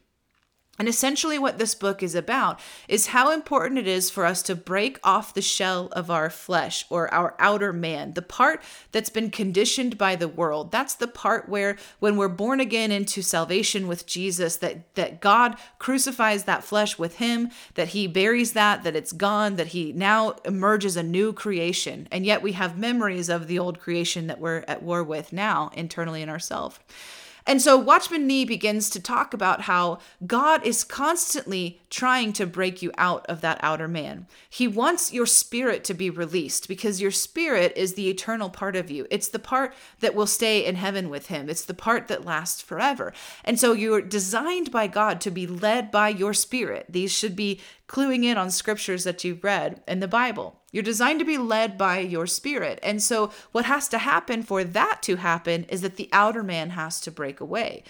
And 0.77 0.89
essentially, 0.89 1.39
what 1.39 1.57
this 1.57 1.73
book 1.73 2.03
is 2.03 2.15
about 2.15 2.59
is 2.89 3.07
how 3.07 3.31
important 3.31 3.79
it 3.79 3.87
is 3.87 4.09
for 4.09 4.25
us 4.25 4.41
to 4.43 4.55
break 4.55 4.99
off 5.05 5.33
the 5.33 5.41
shell 5.41 5.87
of 5.93 6.11
our 6.11 6.29
flesh 6.29 6.85
or 6.89 7.13
our 7.13 7.33
outer 7.39 7.71
man, 7.71 8.13
the 8.13 8.21
part 8.21 8.61
that's 8.91 9.09
been 9.09 9.31
conditioned 9.31 9.97
by 9.97 10.17
the 10.17 10.27
world. 10.27 10.71
That's 10.71 10.95
the 10.95 11.07
part 11.07 11.47
where, 11.47 11.77
when 11.99 12.17
we're 12.17 12.27
born 12.27 12.59
again 12.59 12.91
into 12.91 13.21
salvation 13.21 13.87
with 13.87 14.05
Jesus, 14.05 14.57
that, 14.57 14.93
that 14.95 15.21
God 15.21 15.55
crucifies 15.79 16.43
that 16.43 16.65
flesh 16.65 16.99
with 16.99 17.17
Him, 17.17 17.51
that 17.75 17.89
He 17.89 18.05
buries 18.05 18.51
that, 18.51 18.83
that 18.83 18.97
it's 18.97 19.13
gone, 19.13 19.55
that 19.55 19.67
He 19.67 19.93
now 19.93 20.35
emerges 20.43 20.97
a 20.97 21.03
new 21.03 21.31
creation. 21.31 22.07
And 22.11 22.25
yet, 22.25 22.41
we 22.41 22.51
have 22.51 22.77
memories 22.77 23.29
of 23.29 23.47
the 23.47 23.59
old 23.59 23.79
creation 23.79 24.27
that 24.27 24.41
we're 24.41 24.65
at 24.67 24.83
war 24.83 25.03
with 25.03 25.31
now 25.31 25.71
internally 25.73 26.21
in 26.21 26.27
ourselves. 26.27 26.79
And 27.47 27.61
so 27.61 27.77
Watchman 27.77 28.25
Nee 28.25 28.45
begins 28.45 28.89
to 28.89 28.99
talk 28.99 29.33
about 29.33 29.61
how 29.61 29.99
God 30.25 30.65
is 30.65 30.83
constantly 30.83 31.79
trying 31.89 32.33
to 32.33 32.47
break 32.47 32.81
you 32.81 32.91
out 32.97 33.25
of 33.27 33.41
that 33.41 33.59
outer 33.61 33.87
man. 33.87 34.25
He 34.49 34.67
wants 34.67 35.13
your 35.13 35.27
spirit 35.27 35.83
to 35.85 35.93
be 35.93 36.09
released 36.09 36.67
because 36.67 37.01
your 37.01 37.11
spirit 37.11 37.73
is 37.75 37.93
the 37.93 38.09
eternal 38.09 38.49
part 38.49 38.75
of 38.75 38.89
you. 38.89 39.05
It's 39.11 39.27
the 39.27 39.39
part 39.39 39.73
that 39.99 40.15
will 40.15 40.27
stay 40.27 40.65
in 40.65 40.75
heaven 40.75 41.09
with 41.09 41.27
him. 41.27 41.49
It's 41.49 41.65
the 41.65 41.73
part 41.73 42.07
that 42.07 42.25
lasts 42.25 42.61
forever. 42.61 43.13
And 43.43 43.59
so 43.59 43.73
you're 43.73 44.01
designed 44.01 44.71
by 44.71 44.87
God 44.87 45.21
to 45.21 45.31
be 45.31 45.45
led 45.45 45.91
by 45.91 46.09
your 46.09 46.33
spirit. 46.33 46.87
These 46.89 47.11
should 47.11 47.35
be 47.35 47.61
cluing 47.87 48.23
in 48.23 48.37
on 48.37 48.49
scriptures 48.49 49.03
that 49.03 49.23
you've 49.23 49.43
read 49.43 49.81
in 49.87 49.99
the 49.99 50.07
Bible. 50.07 50.59
You're 50.75 50.83
designed 50.83 51.19
to 51.19 51.25
be 51.25 51.37
led 51.37 51.77
by 51.77 51.99
your 51.99 52.27
spirit. 52.27 52.79
And 52.83 53.01
so, 53.01 53.31
what 53.53 53.63
has 53.63 53.87
to 53.87 53.97
happen 53.97 54.43
for 54.43 54.65
that 54.65 55.01
to 55.03 55.15
happen 55.15 55.63
is 55.69 55.79
that 55.79 55.95
the 55.95 56.09
outer 56.11 56.43
man 56.43 56.71
has 56.71 56.99
to 57.01 57.11
break 57.11 57.39
away. 57.39 57.85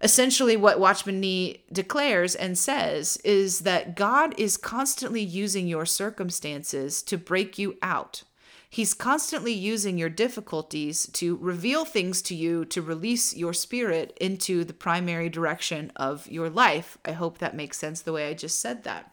Essentially, 0.00 0.56
what 0.56 0.80
Watchman 0.80 1.20
Nee 1.20 1.62
declares 1.70 2.34
and 2.34 2.56
says 2.56 3.18
is 3.18 3.60
that 3.60 3.96
God 3.96 4.34
is 4.38 4.56
constantly 4.56 5.20
using 5.20 5.68
your 5.68 5.84
circumstances 5.84 7.02
to 7.02 7.18
break 7.18 7.58
you 7.58 7.76
out. 7.82 8.22
He's 8.70 8.94
constantly 8.94 9.52
using 9.52 9.98
your 9.98 10.08
difficulties 10.08 11.10
to 11.12 11.36
reveal 11.36 11.84
things 11.84 12.22
to 12.22 12.34
you 12.34 12.64
to 12.64 12.80
release 12.80 13.36
your 13.36 13.52
spirit 13.52 14.16
into 14.18 14.64
the 14.64 14.72
primary 14.72 15.28
direction 15.28 15.92
of 15.96 16.26
your 16.30 16.48
life. 16.48 16.96
I 17.04 17.12
hope 17.12 17.36
that 17.38 17.54
makes 17.54 17.76
sense 17.76 18.00
the 18.00 18.14
way 18.14 18.30
I 18.30 18.32
just 18.32 18.58
said 18.58 18.84
that. 18.84 19.11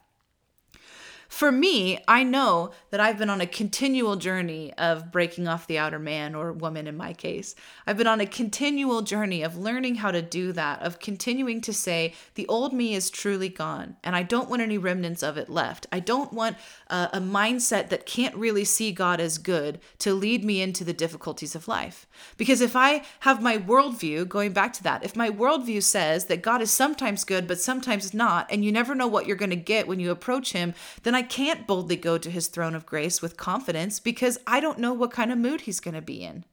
For 1.30 1.52
me, 1.52 2.04
I 2.08 2.24
know 2.24 2.72
that 2.90 3.00
I've 3.00 3.20
been 3.20 3.30
on 3.30 3.40
a 3.40 3.46
continual 3.46 4.16
journey 4.16 4.74
of 4.80 5.12
breaking 5.12 5.48
off 5.48 5.68
the 5.68 5.78
outer 5.78 6.00
man 6.00 6.34
or 6.34 6.52
woman 6.52 6.88
in 6.88 6.98
my 6.98 7.14
case. 7.14 7.54
I've 7.86 7.98
been 7.98 8.08
on 8.08 8.20
a 8.20 8.26
continual 8.26 9.04
journey 9.04 9.44
of 9.44 9.56
learning 9.56 9.96
how 9.96 10.10
to 10.10 10.24
do 10.24 10.52
that, 10.54 10.82
of 10.82 11.00
continuing 11.00 11.62
to 11.62 11.72
say, 11.72 12.16
the 12.34 12.48
old 12.48 12.74
me 12.74 12.96
is 12.96 13.12
truly 13.12 13.48
gone, 13.48 13.96
and 14.04 14.16
I 14.16 14.24
don't 14.24 14.50
want 14.50 14.64
any 14.64 14.80
remnants 14.80 15.22
of 15.22 15.38
it 15.38 15.50
left. 15.50 15.86
I 15.92 16.00
don't 16.00 16.34
want 16.34 16.58
a, 16.88 17.10
a 17.14 17.20
mindset 17.20 17.90
that 17.90 18.08
can't 18.08 18.36
really 18.36 18.66
see 18.66 18.92
God 18.92 19.20
as 19.20 19.38
good 19.38 19.80
to 20.00 20.16
lead 20.16 20.44
me 20.44 20.62
into 20.62 20.84
the 20.84 20.94
difficulties 20.94 21.54
of 21.54 21.68
life. 21.68 22.08
Because 22.38 22.60
if 22.60 22.76
I 22.76 23.04
have 23.20 23.40
my 23.40 23.60
worldview, 23.60 24.28
going 24.28 24.52
back 24.52 24.74
to 24.74 24.84
that, 24.84 25.06
if 25.06 25.16
my 25.16 25.30
worldview 25.30 25.84
says 25.84 26.26
that 26.26 26.42
God 26.42 26.60
is 26.64 26.72
sometimes 26.72 27.24
good, 27.24 27.48
but 27.48 27.62
sometimes 27.62 28.16
not, 28.16 28.48
and 28.50 28.66
you 28.66 28.72
never 28.72 28.96
know 28.96 29.08
what 29.08 29.28
you're 29.28 29.36
going 29.36 29.52
to 29.52 29.56
get 29.56 29.88
when 29.88 30.00
you 30.00 30.10
approach 30.10 30.54
Him, 30.54 30.74
then 31.04 31.19
I 31.20 31.24
can't 31.24 31.68
boldly 31.68 31.98
go 31.98 32.18
to 32.18 32.32
His 32.32 32.48
throne 32.48 32.74
of 32.74 32.86
grace 32.86 33.22
with 33.22 33.36
confidence 33.36 34.00
because 34.00 34.38
I 34.48 34.62
don't 34.62 34.80
know 34.80 34.94
what 34.94 35.12
kind 35.12 35.34
of 35.34 35.38
mood 35.38 35.60
He's 35.60 35.82
going 35.82 35.96
to 35.96 36.02
be 36.02 36.24
in. 36.24 36.46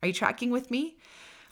Are 0.00 0.06
you 0.06 0.14
tracking 0.14 0.52
with 0.52 0.70
me? 0.70 0.98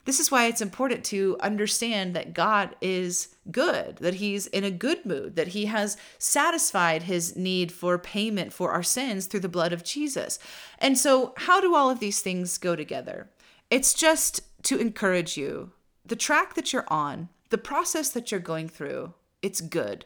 This 0.05 0.21
is 0.21 0.31
why 0.31 0.45
it's 0.45 0.61
important 0.61 1.03
to 1.07 1.35
understand 1.41 2.15
that 2.15 2.33
God 2.33 2.73
is 2.79 3.35
good, 3.51 3.97
that 3.97 4.13
He's 4.13 4.47
in 4.47 4.63
a 4.63 4.71
good 4.71 5.05
mood, 5.05 5.35
that 5.35 5.49
He 5.49 5.65
has 5.65 5.97
satisfied 6.19 7.03
His 7.03 7.35
need 7.35 7.69
for 7.69 7.97
payment 7.97 8.53
for 8.53 8.71
our 8.71 8.81
sins 8.81 9.25
through 9.25 9.41
the 9.41 9.49
blood 9.49 9.73
of 9.73 9.83
Jesus. 9.83 10.39
And 10.79 10.97
so, 10.97 11.33
how 11.35 11.59
do 11.59 11.75
all 11.75 11.89
of 11.89 11.99
these 11.99 12.21
things 12.21 12.57
go 12.57 12.77
together? 12.77 13.29
It's 13.69 13.93
just 13.93 14.39
to 14.63 14.77
encourage 14.79 15.35
you. 15.35 15.71
The 16.05 16.15
track 16.15 16.53
that 16.53 16.71
you're 16.71 16.87
on, 16.87 17.27
the 17.49 17.57
process 17.57 18.07
that 18.11 18.31
you're 18.31 18.39
going 18.39 18.69
through, 18.69 19.15
it's 19.41 19.59
good. 19.59 20.05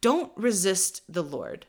Don't 0.00 0.32
resist 0.36 1.02
the 1.08 1.22
Lord. 1.22 1.66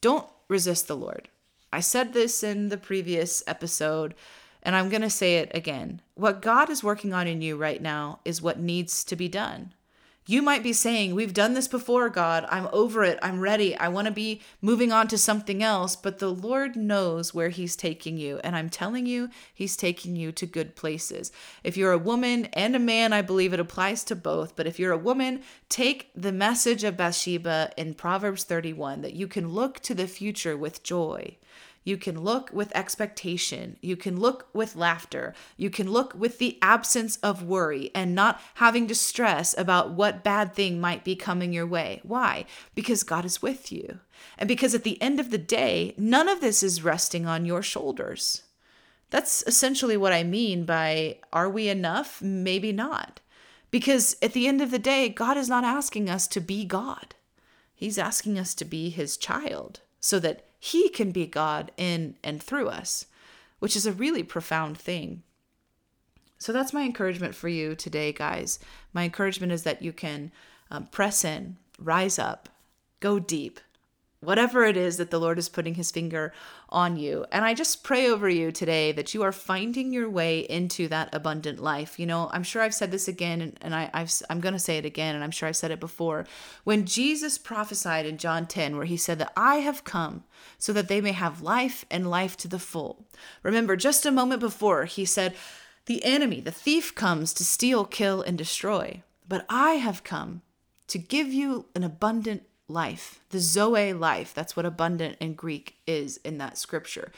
Don't 0.00 0.28
resist 0.48 0.86
the 0.86 0.96
Lord. 0.96 1.28
I 1.72 1.80
said 1.80 2.12
this 2.12 2.42
in 2.42 2.68
the 2.68 2.76
previous 2.76 3.42
episode 3.46 4.14
and 4.62 4.74
I'm 4.74 4.88
going 4.88 5.02
to 5.02 5.10
say 5.10 5.36
it 5.36 5.50
again. 5.54 6.00
What 6.14 6.40
God 6.40 6.70
is 6.70 6.82
working 6.82 7.12
on 7.12 7.26
in 7.26 7.42
you 7.42 7.56
right 7.56 7.82
now 7.82 8.20
is 8.24 8.40
what 8.40 8.58
needs 8.58 9.04
to 9.04 9.16
be 9.16 9.28
done. 9.28 9.74
You 10.26 10.40
might 10.40 10.62
be 10.62 10.72
saying, 10.72 11.14
We've 11.14 11.34
done 11.34 11.52
this 11.52 11.68
before, 11.68 12.08
God. 12.08 12.46
I'm 12.48 12.68
over 12.72 13.04
it. 13.04 13.18
I'm 13.20 13.40
ready. 13.40 13.76
I 13.76 13.88
want 13.88 14.06
to 14.06 14.12
be 14.12 14.40
moving 14.62 14.90
on 14.90 15.06
to 15.08 15.18
something 15.18 15.62
else. 15.62 15.96
But 15.96 16.18
the 16.18 16.32
Lord 16.32 16.76
knows 16.76 17.34
where 17.34 17.50
He's 17.50 17.76
taking 17.76 18.16
you. 18.16 18.40
And 18.42 18.56
I'm 18.56 18.70
telling 18.70 19.04
you, 19.04 19.28
He's 19.52 19.76
taking 19.76 20.16
you 20.16 20.32
to 20.32 20.46
good 20.46 20.76
places. 20.76 21.30
If 21.62 21.76
you're 21.76 21.92
a 21.92 21.98
woman 21.98 22.46
and 22.54 22.74
a 22.74 22.78
man, 22.78 23.12
I 23.12 23.20
believe 23.20 23.52
it 23.52 23.60
applies 23.60 24.02
to 24.04 24.16
both. 24.16 24.56
But 24.56 24.66
if 24.66 24.78
you're 24.78 24.92
a 24.92 24.98
woman, 24.98 25.42
take 25.68 26.10
the 26.14 26.32
message 26.32 26.84
of 26.84 26.96
Bathsheba 26.96 27.72
in 27.76 27.92
Proverbs 27.92 28.44
31 28.44 29.02
that 29.02 29.14
you 29.14 29.28
can 29.28 29.50
look 29.50 29.80
to 29.80 29.94
the 29.94 30.06
future 30.06 30.56
with 30.56 30.82
joy. 30.82 31.36
You 31.84 31.98
can 31.98 32.22
look 32.22 32.50
with 32.52 32.74
expectation. 32.74 33.76
You 33.82 33.96
can 33.96 34.18
look 34.18 34.48
with 34.54 34.74
laughter. 34.74 35.34
You 35.58 35.68
can 35.68 35.90
look 35.90 36.14
with 36.14 36.38
the 36.38 36.58
absence 36.62 37.16
of 37.18 37.42
worry 37.42 37.90
and 37.94 38.14
not 38.14 38.40
having 38.54 38.88
to 38.88 38.94
stress 38.94 39.56
about 39.56 39.90
what 39.90 40.24
bad 40.24 40.54
thing 40.54 40.80
might 40.80 41.04
be 41.04 41.14
coming 41.14 41.52
your 41.52 41.66
way. 41.66 42.00
Why? 42.02 42.46
Because 42.74 43.02
God 43.02 43.26
is 43.26 43.42
with 43.42 43.70
you. 43.70 44.00
And 44.38 44.48
because 44.48 44.74
at 44.74 44.82
the 44.82 45.00
end 45.02 45.20
of 45.20 45.30
the 45.30 45.38
day, 45.38 45.94
none 45.98 46.28
of 46.28 46.40
this 46.40 46.62
is 46.62 46.82
resting 46.82 47.26
on 47.26 47.44
your 47.44 47.62
shoulders. 47.62 48.42
That's 49.10 49.44
essentially 49.46 49.96
what 49.96 50.12
I 50.12 50.24
mean 50.24 50.64
by 50.64 51.18
are 51.32 51.50
we 51.50 51.68
enough? 51.68 52.22
Maybe 52.22 52.72
not. 52.72 53.20
Because 53.70 54.16
at 54.22 54.32
the 54.32 54.48
end 54.48 54.62
of 54.62 54.70
the 54.70 54.78
day, 54.78 55.08
God 55.08 55.36
is 55.36 55.48
not 55.48 55.64
asking 55.64 56.08
us 56.08 56.26
to 56.28 56.40
be 56.40 56.64
God. 56.64 57.14
He's 57.74 57.98
asking 57.98 58.38
us 58.38 58.54
to 58.54 58.64
be 58.64 58.88
his 58.88 59.16
child 59.16 59.80
so 60.00 60.18
that 60.20 60.46
he 60.64 60.88
can 60.88 61.10
be 61.10 61.26
God 61.26 61.72
in 61.76 62.16
and 62.24 62.42
through 62.42 62.68
us, 62.68 63.04
which 63.58 63.76
is 63.76 63.84
a 63.84 63.92
really 63.92 64.22
profound 64.22 64.78
thing. 64.78 65.22
So 66.38 66.54
that's 66.54 66.72
my 66.72 66.84
encouragement 66.84 67.34
for 67.34 67.48
you 67.48 67.74
today, 67.74 68.14
guys. 68.14 68.58
My 68.94 69.04
encouragement 69.04 69.52
is 69.52 69.64
that 69.64 69.82
you 69.82 69.92
can 69.92 70.32
um, 70.70 70.86
press 70.86 71.22
in, 71.22 71.58
rise 71.78 72.18
up, 72.18 72.48
go 73.00 73.18
deep, 73.18 73.60
whatever 74.24 74.64
it 74.64 74.76
is 74.76 74.96
that 74.96 75.10
the 75.10 75.20
Lord 75.20 75.38
is 75.38 75.48
putting 75.48 75.74
his 75.74 75.90
finger 75.90 76.32
on 76.68 76.96
you. 76.96 77.24
And 77.30 77.44
I 77.44 77.54
just 77.54 77.84
pray 77.84 78.08
over 78.08 78.28
you 78.28 78.50
today 78.50 78.92
that 78.92 79.14
you 79.14 79.22
are 79.22 79.32
finding 79.32 79.92
your 79.92 80.08
way 80.08 80.40
into 80.40 80.88
that 80.88 81.14
abundant 81.14 81.60
life. 81.60 81.98
You 81.98 82.06
know, 82.06 82.30
I'm 82.32 82.42
sure 82.42 82.62
I've 82.62 82.74
said 82.74 82.90
this 82.90 83.08
again, 83.08 83.40
and, 83.40 83.58
and 83.60 83.74
I, 83.74 83.90
I've, 83.92 84.12
I'm 84.28 84.40
going 84.40 84.54
to 84.54 84.58
say 84.58 84.78
it 84.78 84.84
again, 84.84 85.14
and 85.14 85.22
I'm 85.22 85.30
sure 85.30 85.48
I've 85.48 85.56
said 85.56 85.70
it 85.70 85.80
before. 85.80 86.26
When 86.64 86.84
Jesus 86.84 87.38
prophesied 87.38 88.06
in 88.06 88.18
John 88.18 88.46
10, 88.46 88.76
where 88.76 88.86
he 88.86 88.96
said 88.96 89.18
that 89.18 89.32
I 89.36 89.56
have 89.56 89.84
come 89.84 90.24
so 90.58 90.72
that 90.72 90.88
they 90.88 91.00
may 91.00 91.12
have 91.12 91.42
life 91.42 91.84
and 91.90 92.10
life 92.10 92.36
to 92.38 92.48
the 92.48 92.58
full. 92.58 93.06
Remember, 93.42 93.76
just 93.76 94.06
a 94.06 94.10
moment 94.10 94.40
before, 94.40 94.84
he 94.86 95.04
said, 95.04 95.34
The 95.86 96.04
enemy, 96.04 96.40
the 96.40 96.50
thief, 96.50 96.94
comes 96.94 97.32
to 97.34 97.44
steal, 97.44 97.84
kill, 97.84 98.22
and 98.22 98.38
destroy. 98.38 99.02
But 99.28 99.46
I 99.48 99.72
have 99.72 100.04
come 100.04 100.42
to 100.88 100.98
give 100.98 101.32
you 101.32 101.66
an 101.74 101.82
abundant 101.82 102.42
life, 102.68 103.20
the 103.30 103.40
Zoe 103.40 103.92
life. 103.92 104.32
That's 104.34 104.56
what 104.56 104.66
abundant 104.66 105.16
in 105.20 105.34
Greek 105.34 105.76
is 105.86 106.18
in 106.18 106.38
that 106.38 106.58
scripture. 106.58 107.12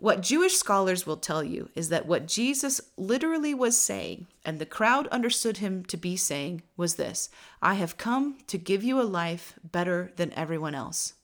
What 0.00 0.22
Jewish 0.22 0.54
scholars 0.54 1.06
will 1.06 1.18
tell 1.18 1.44
you 1.44 1.68
is 1.74 1.90
that 1.90 2.06
what 2.06 2.26
Jesus 2.26 2.80
literally 2.96 3.52
was 3.52 3.76
saying, 3.76 4.28
and 4.46 4.58
the 4.58 4.64
crowd 4.64 5.06
understood 5.08 5.58
him 5.58 5.84
to 5.84 5.98
be 5.98 6.16
saying, 6.16 6.62
was 6.74 6.94
this 6.94 7.28
I 7.60 7.74
have 7.74 7.98
come 7.98 8.38
to 8.46 8.56
give 8.56 8.82
you 8.82 9.00
a 9.00 9.02
life 9.02 9.58
better 9.62 10.10
than 10.16 10.32
everyone 10.32 10.74
else. 10.74 11.14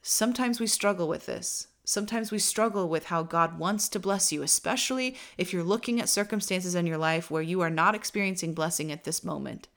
Sometimes 0.00 0.60
we 0.60 0.66
struggle 0.66 1.08
with 1.08 1.26
this. 1.26 1.68
Sometimes 1.84 2.30
we 2.30 2.38
struggle 2.38 2.88
with 2.88 3.06
how 3.06 3.22
God 3.22 3.58
wants 3.58 3.90
to 3.90 4.00
bless 4.00 4.32
you, 4.32 4.42
especially 4.42 5.16
if 5.36 5.52
you're 5.52 5.62
looking 5.62 6.00
at 6.00 6.08
circumstances 6.08 6.74
in 6.74 6.86
your 6.86 6.96
life 6.96 7.30
where 7.30 7.42
you 7.42 7.60
are 7.60 7.68
not 7.68 7.94
experiencing 7.94 8.54
blessing 8.54 8.90
at 8.90 9.04
this 9.04 9.22
moment. 9.22 9.68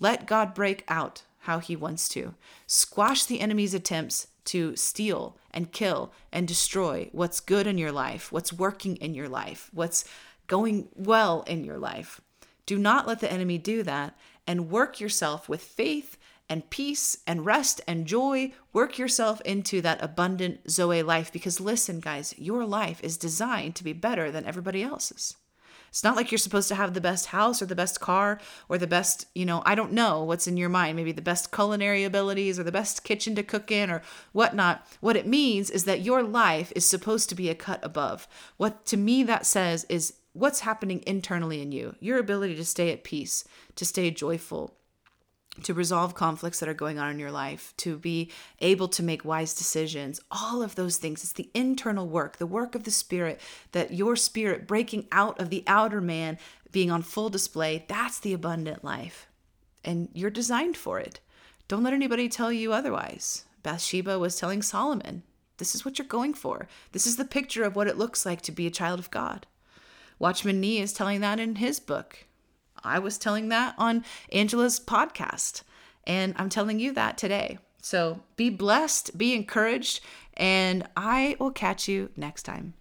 Let 0.00 0.26
God 0.26 0.54
break 0.54 0.84
out 0.88 1.22
how 1.42 1.58
he 1.58 1.76
wants 1.76 2.08
to. 2.10 2.34
Squash 2.66 3.24
the 3.24 3.40
enemy's 3.40 3.74
attempts 3.74 4.28
to 4.44 4.74
steal 4.76 5.36
and 5.52 5.72
kill 5.72 6.12
and 6.32 6.48
destroy 6.48 7.08
what's 7.12 7.40
good 7.40 7.66
in 7.66 7.78
your 7.78 7.92
life, 7.92 8.32
what's 8.32 8.52
working 8.52 8.96
in 8.96 9.14
your 9.14 9.28
life, 9.28 9.70
what's 9.72 10.04
going 10.46 10.88
well 10.94 11.42
in 11.46 11.64
your 11.64 11.78
life. 11.78 12.20
Do 12.66 12.78
not 12.78 13.06
let 13.06 13.20
the 13.20 13.32
enemy 13.32 13.58
do 13.58 13.82
that 13.82 14.16
and 14.46 14.70
work 14.70 15.00
yourself 15.00 15.48
with 15.48 15.62
faith 15.62 16.16
and 16.48 16.68
peace 16.70 17.16
and 17.26 17.46
rest 17.46 17.80
and 17.86 18.06
joy. 18.06 18.52
Work 18.72 18.98
yourself 18.98 19.40
into 19.42 19.80
that 19.80 20.02
abundant 20.02 20.70
Zoe 20.70 21.02
life 21.02 21.32
because 21.32 21.60
listen, 21.60 22.00
guys, 22.00 22.34
your 22.38 22.64
life 22.64 23.02
is 23.02 23.16
designed 23.16 23.74
to 23.76 23.84
be 23.84 23.92
better 23.92 24.30
than 24.30 24.44
everybody 24.44 24.82
else's. 24.82 25.36
It's 25.92 26.02
not 26.02 26.16
like 26.16 26.32
you're 26.32 26.38
supposed 26.38 26.68
to 26.68 26.74
have 26.74 26.94
the 26.94 27.02
best 27.02 27.26
house 27.26 27.60
or 27.60 27.66
the 27.66 27.74
best 27.74 28.00
car 28.00 28.40
or 28.70 28.78
the 28.78 28.86
best, 28.86 29.26
you 29.34 29.44
know, 29.44 29.62
I 29.66 29.74
don't 29.74 29.92
know 29.92 30.24
what's 30.24 30.46
in 30.46 30.56
your 30.56 30.70
mind, 30.70 30.96
maybe 30.96 31.12
the 31.12 31.20
best 31.20 31.52
culinary 31.52 32.02
abilities 32.02 32.58
or 32.58 32.62
the 32.62 32.72
best 32.72 33.04
kitchen 33.04 33.34
to 33.34 33.42
cook 33.42 33.70
in 33.70 33.90
or 33.90 34.00
whatnot. 34.32 34.86
What 35.00 35.16
it 35.16 35.26
means 35.26 35.68
is 35.68 35.84
that 35.84 36.00
your 36.00 36.22
life 36.22 36.72
is 36.74 36.86
supposed 36.86 37.28
to 37.28 37.34
be 37.34 37.50
a 37.50 37.54
cut 37.54 37.78
above. 37.84 38.26
What 38.56 38.86
to 38.86 38.96
me 38.96 39.22
that 39.24 39.44
says 39.44 39.84
is 39.90 40.14
what's 40.32 40.60
happening 40.60 41.04
internally 41.06 41.60
in 41.60 41.72
you, 41.72 41.94
your 42.00 42.18
ability 42.18 42.54
to 42.56 42.64
stay 42.64 42.90
at 42.90 43.04
peace, 43.04 43.44
to 43.76 43.84
stay 43.84 44.10
joyful, 44.10 44.74
to 45.62 45.74
resolve 45.74 46.14
conflicts 46.14 46.60
that 46.60 46.68
are 46.68 46.74
going 46.74 46.98
on 46.98 47.10
in 47.10 47.18
your 47.18 47.30
life, 47.30 47.74
to 47.76 47.98
be 47.98 48.30
able 48.60 48.88
to 48.88 49.02
make 49.02 49.24
wise 49.24 49.54
decisions, 49.54 50.20
all 50.30 50.62
of 50.62 50.74
those 50.74 50.96
things. 50.96 51.22
It's 51.22 51.32
the 51.32 51.50
internal 51.54 52.08
work, 52.08 52.38
the 52.38 52.46
work 52.46 52.74
of 52.74 52.84
the 52.84 52.90
Spirit, 52.90 53.40
that 53.72 53.92
your 53.92 54.16
spirit 54.16 54.66
breaking 54.66 55.06
out 55.12 55.38
of 55.38 55.50
the 55.50 55.62
outer 55.66 56.00
man, 56.00 56.38
being 56.70 56.90
on 56.90 57.02
full 57.02 57.28
display. 57.28 57.84
That's 57.86 58.18
the 58.18 58.32
abundant 58.32 58.82
life. 58.82 59.28
And 59.84 60.08
you're 60.14 60.30
designed 60.30 60.76
for 60.76 60.98
it. 60.98 61.20
Don't 61.68 61.82
let 61.82 61.92
anybody 61.92 62.28
tell 62.28 62.50
you 62.52 62.72
otherwise. 62.72 63.44
Bathsheba 63.62 64.18
was 64.18 64.36
telling 64.36 64.62
Solomon, 64.62 65.22
This 65.58 65.74
is 65.74 65.84
what 65.84 65.98
you're 65.98 66.08
going 66.08 66.34
for. 66.34 66.66
This 66.92 67.06
is 67.06 67.16
the 67.16 67.24
picture 67.24 67.64
of 67.64 67.76
what 67.76 67.86
it 67.86 67.98
looks 67.98 68.24
like 68.24 68.40
to 68.42 68.52
be 68.52 68.66
a 68.66 68.70
child 68.70 68.98
of 68.98 69.10
God. 69.10 69.46
Watchman 70.18 70.60
Nee 70.60 70.78
is 70.78 70.92
telling 70.92 71.20
that 71.20 71.38
in 71.38 71.56
his 71.56 71.78
book. 71.78 72.24
I 72.84 72.98
was 72.98 73.18
telling 73.18 73.48
that 73.48 73.74
on 73.78 74.04
Angela's 74.32 74.80
podcast, 74.80 75.62
and 76.04 76.34
I'm 76.36 76.48
telling 76.48 76.78
you 76.78 76.92
that 76.92 77.18
today. 77.18 77.58
So 77.80 78.22
be 78.36 78.50
blessed, 78.50 79.16
be 79.18 79.34
encouraged, 79.34 80.00
and 80.34 80.88
I 80.96 81.36
will 81.38 81.50
catch 81.50 81.88
you 81.88 82.10
next 82.16 82.44
time. 82.44 82.74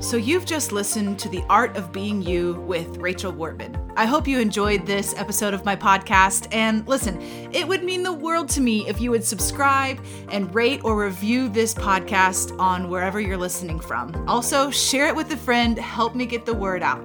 So, 0.00 0.16
you've 0.16 0.46
just 0.46 0.72
listened 0.72 1.18
to 1.20 1.28
The 1.28 1.44
Art 1.48 1.76
of 1.76 1.92
Being 1.92 2.22
You 2.22 2.54
with 2.66 2.96
Rachel 2.96 3.32
Wortman. 3.32 3.92
I 3.96 4.06
hope 4.06 4.26
you 4.26 4.38
enjoyed 4.38 4.86
this 4.86 5.14
episode 5.16 5.52
of 5.54 5.64
my 5.64 5.76
podcast. 5.76 6.52
And 6.52 6.86
listen, 6.88 7.20
it 7.52 7.68
would 7.68 7.84
mean 7.84 8.02
the 8.02 8.12
world 8.12 8.48
to 8.50 8.60
me 8.60 8.88
if 8.88 9.00
you 9.00 9.10
would 9.10 9.24
subscribe 9.24 10.02
and 10.30 10.52
rate 10.54 10.82
or 10.84 11.04
review 11.04 11.48
this 11.48 11.74
podcast 11.74 12.58
on 12.58 12.88
wherever 12.88 13.20
you're 13.20 13.36
listening 13.36 13.78
from. 13.78 14.24
Also, 14.26 14.70
share 14.70 15.06
it 15.06 15.14
with 15.14 15.30
a 15.32 15.36
friend, 15.36 15.78
help 15.78 16.14
me 16.14 16.24
get 16.24 16.46
the 16.46 16.54
word 16.54 16.82
out. 16.82 17.04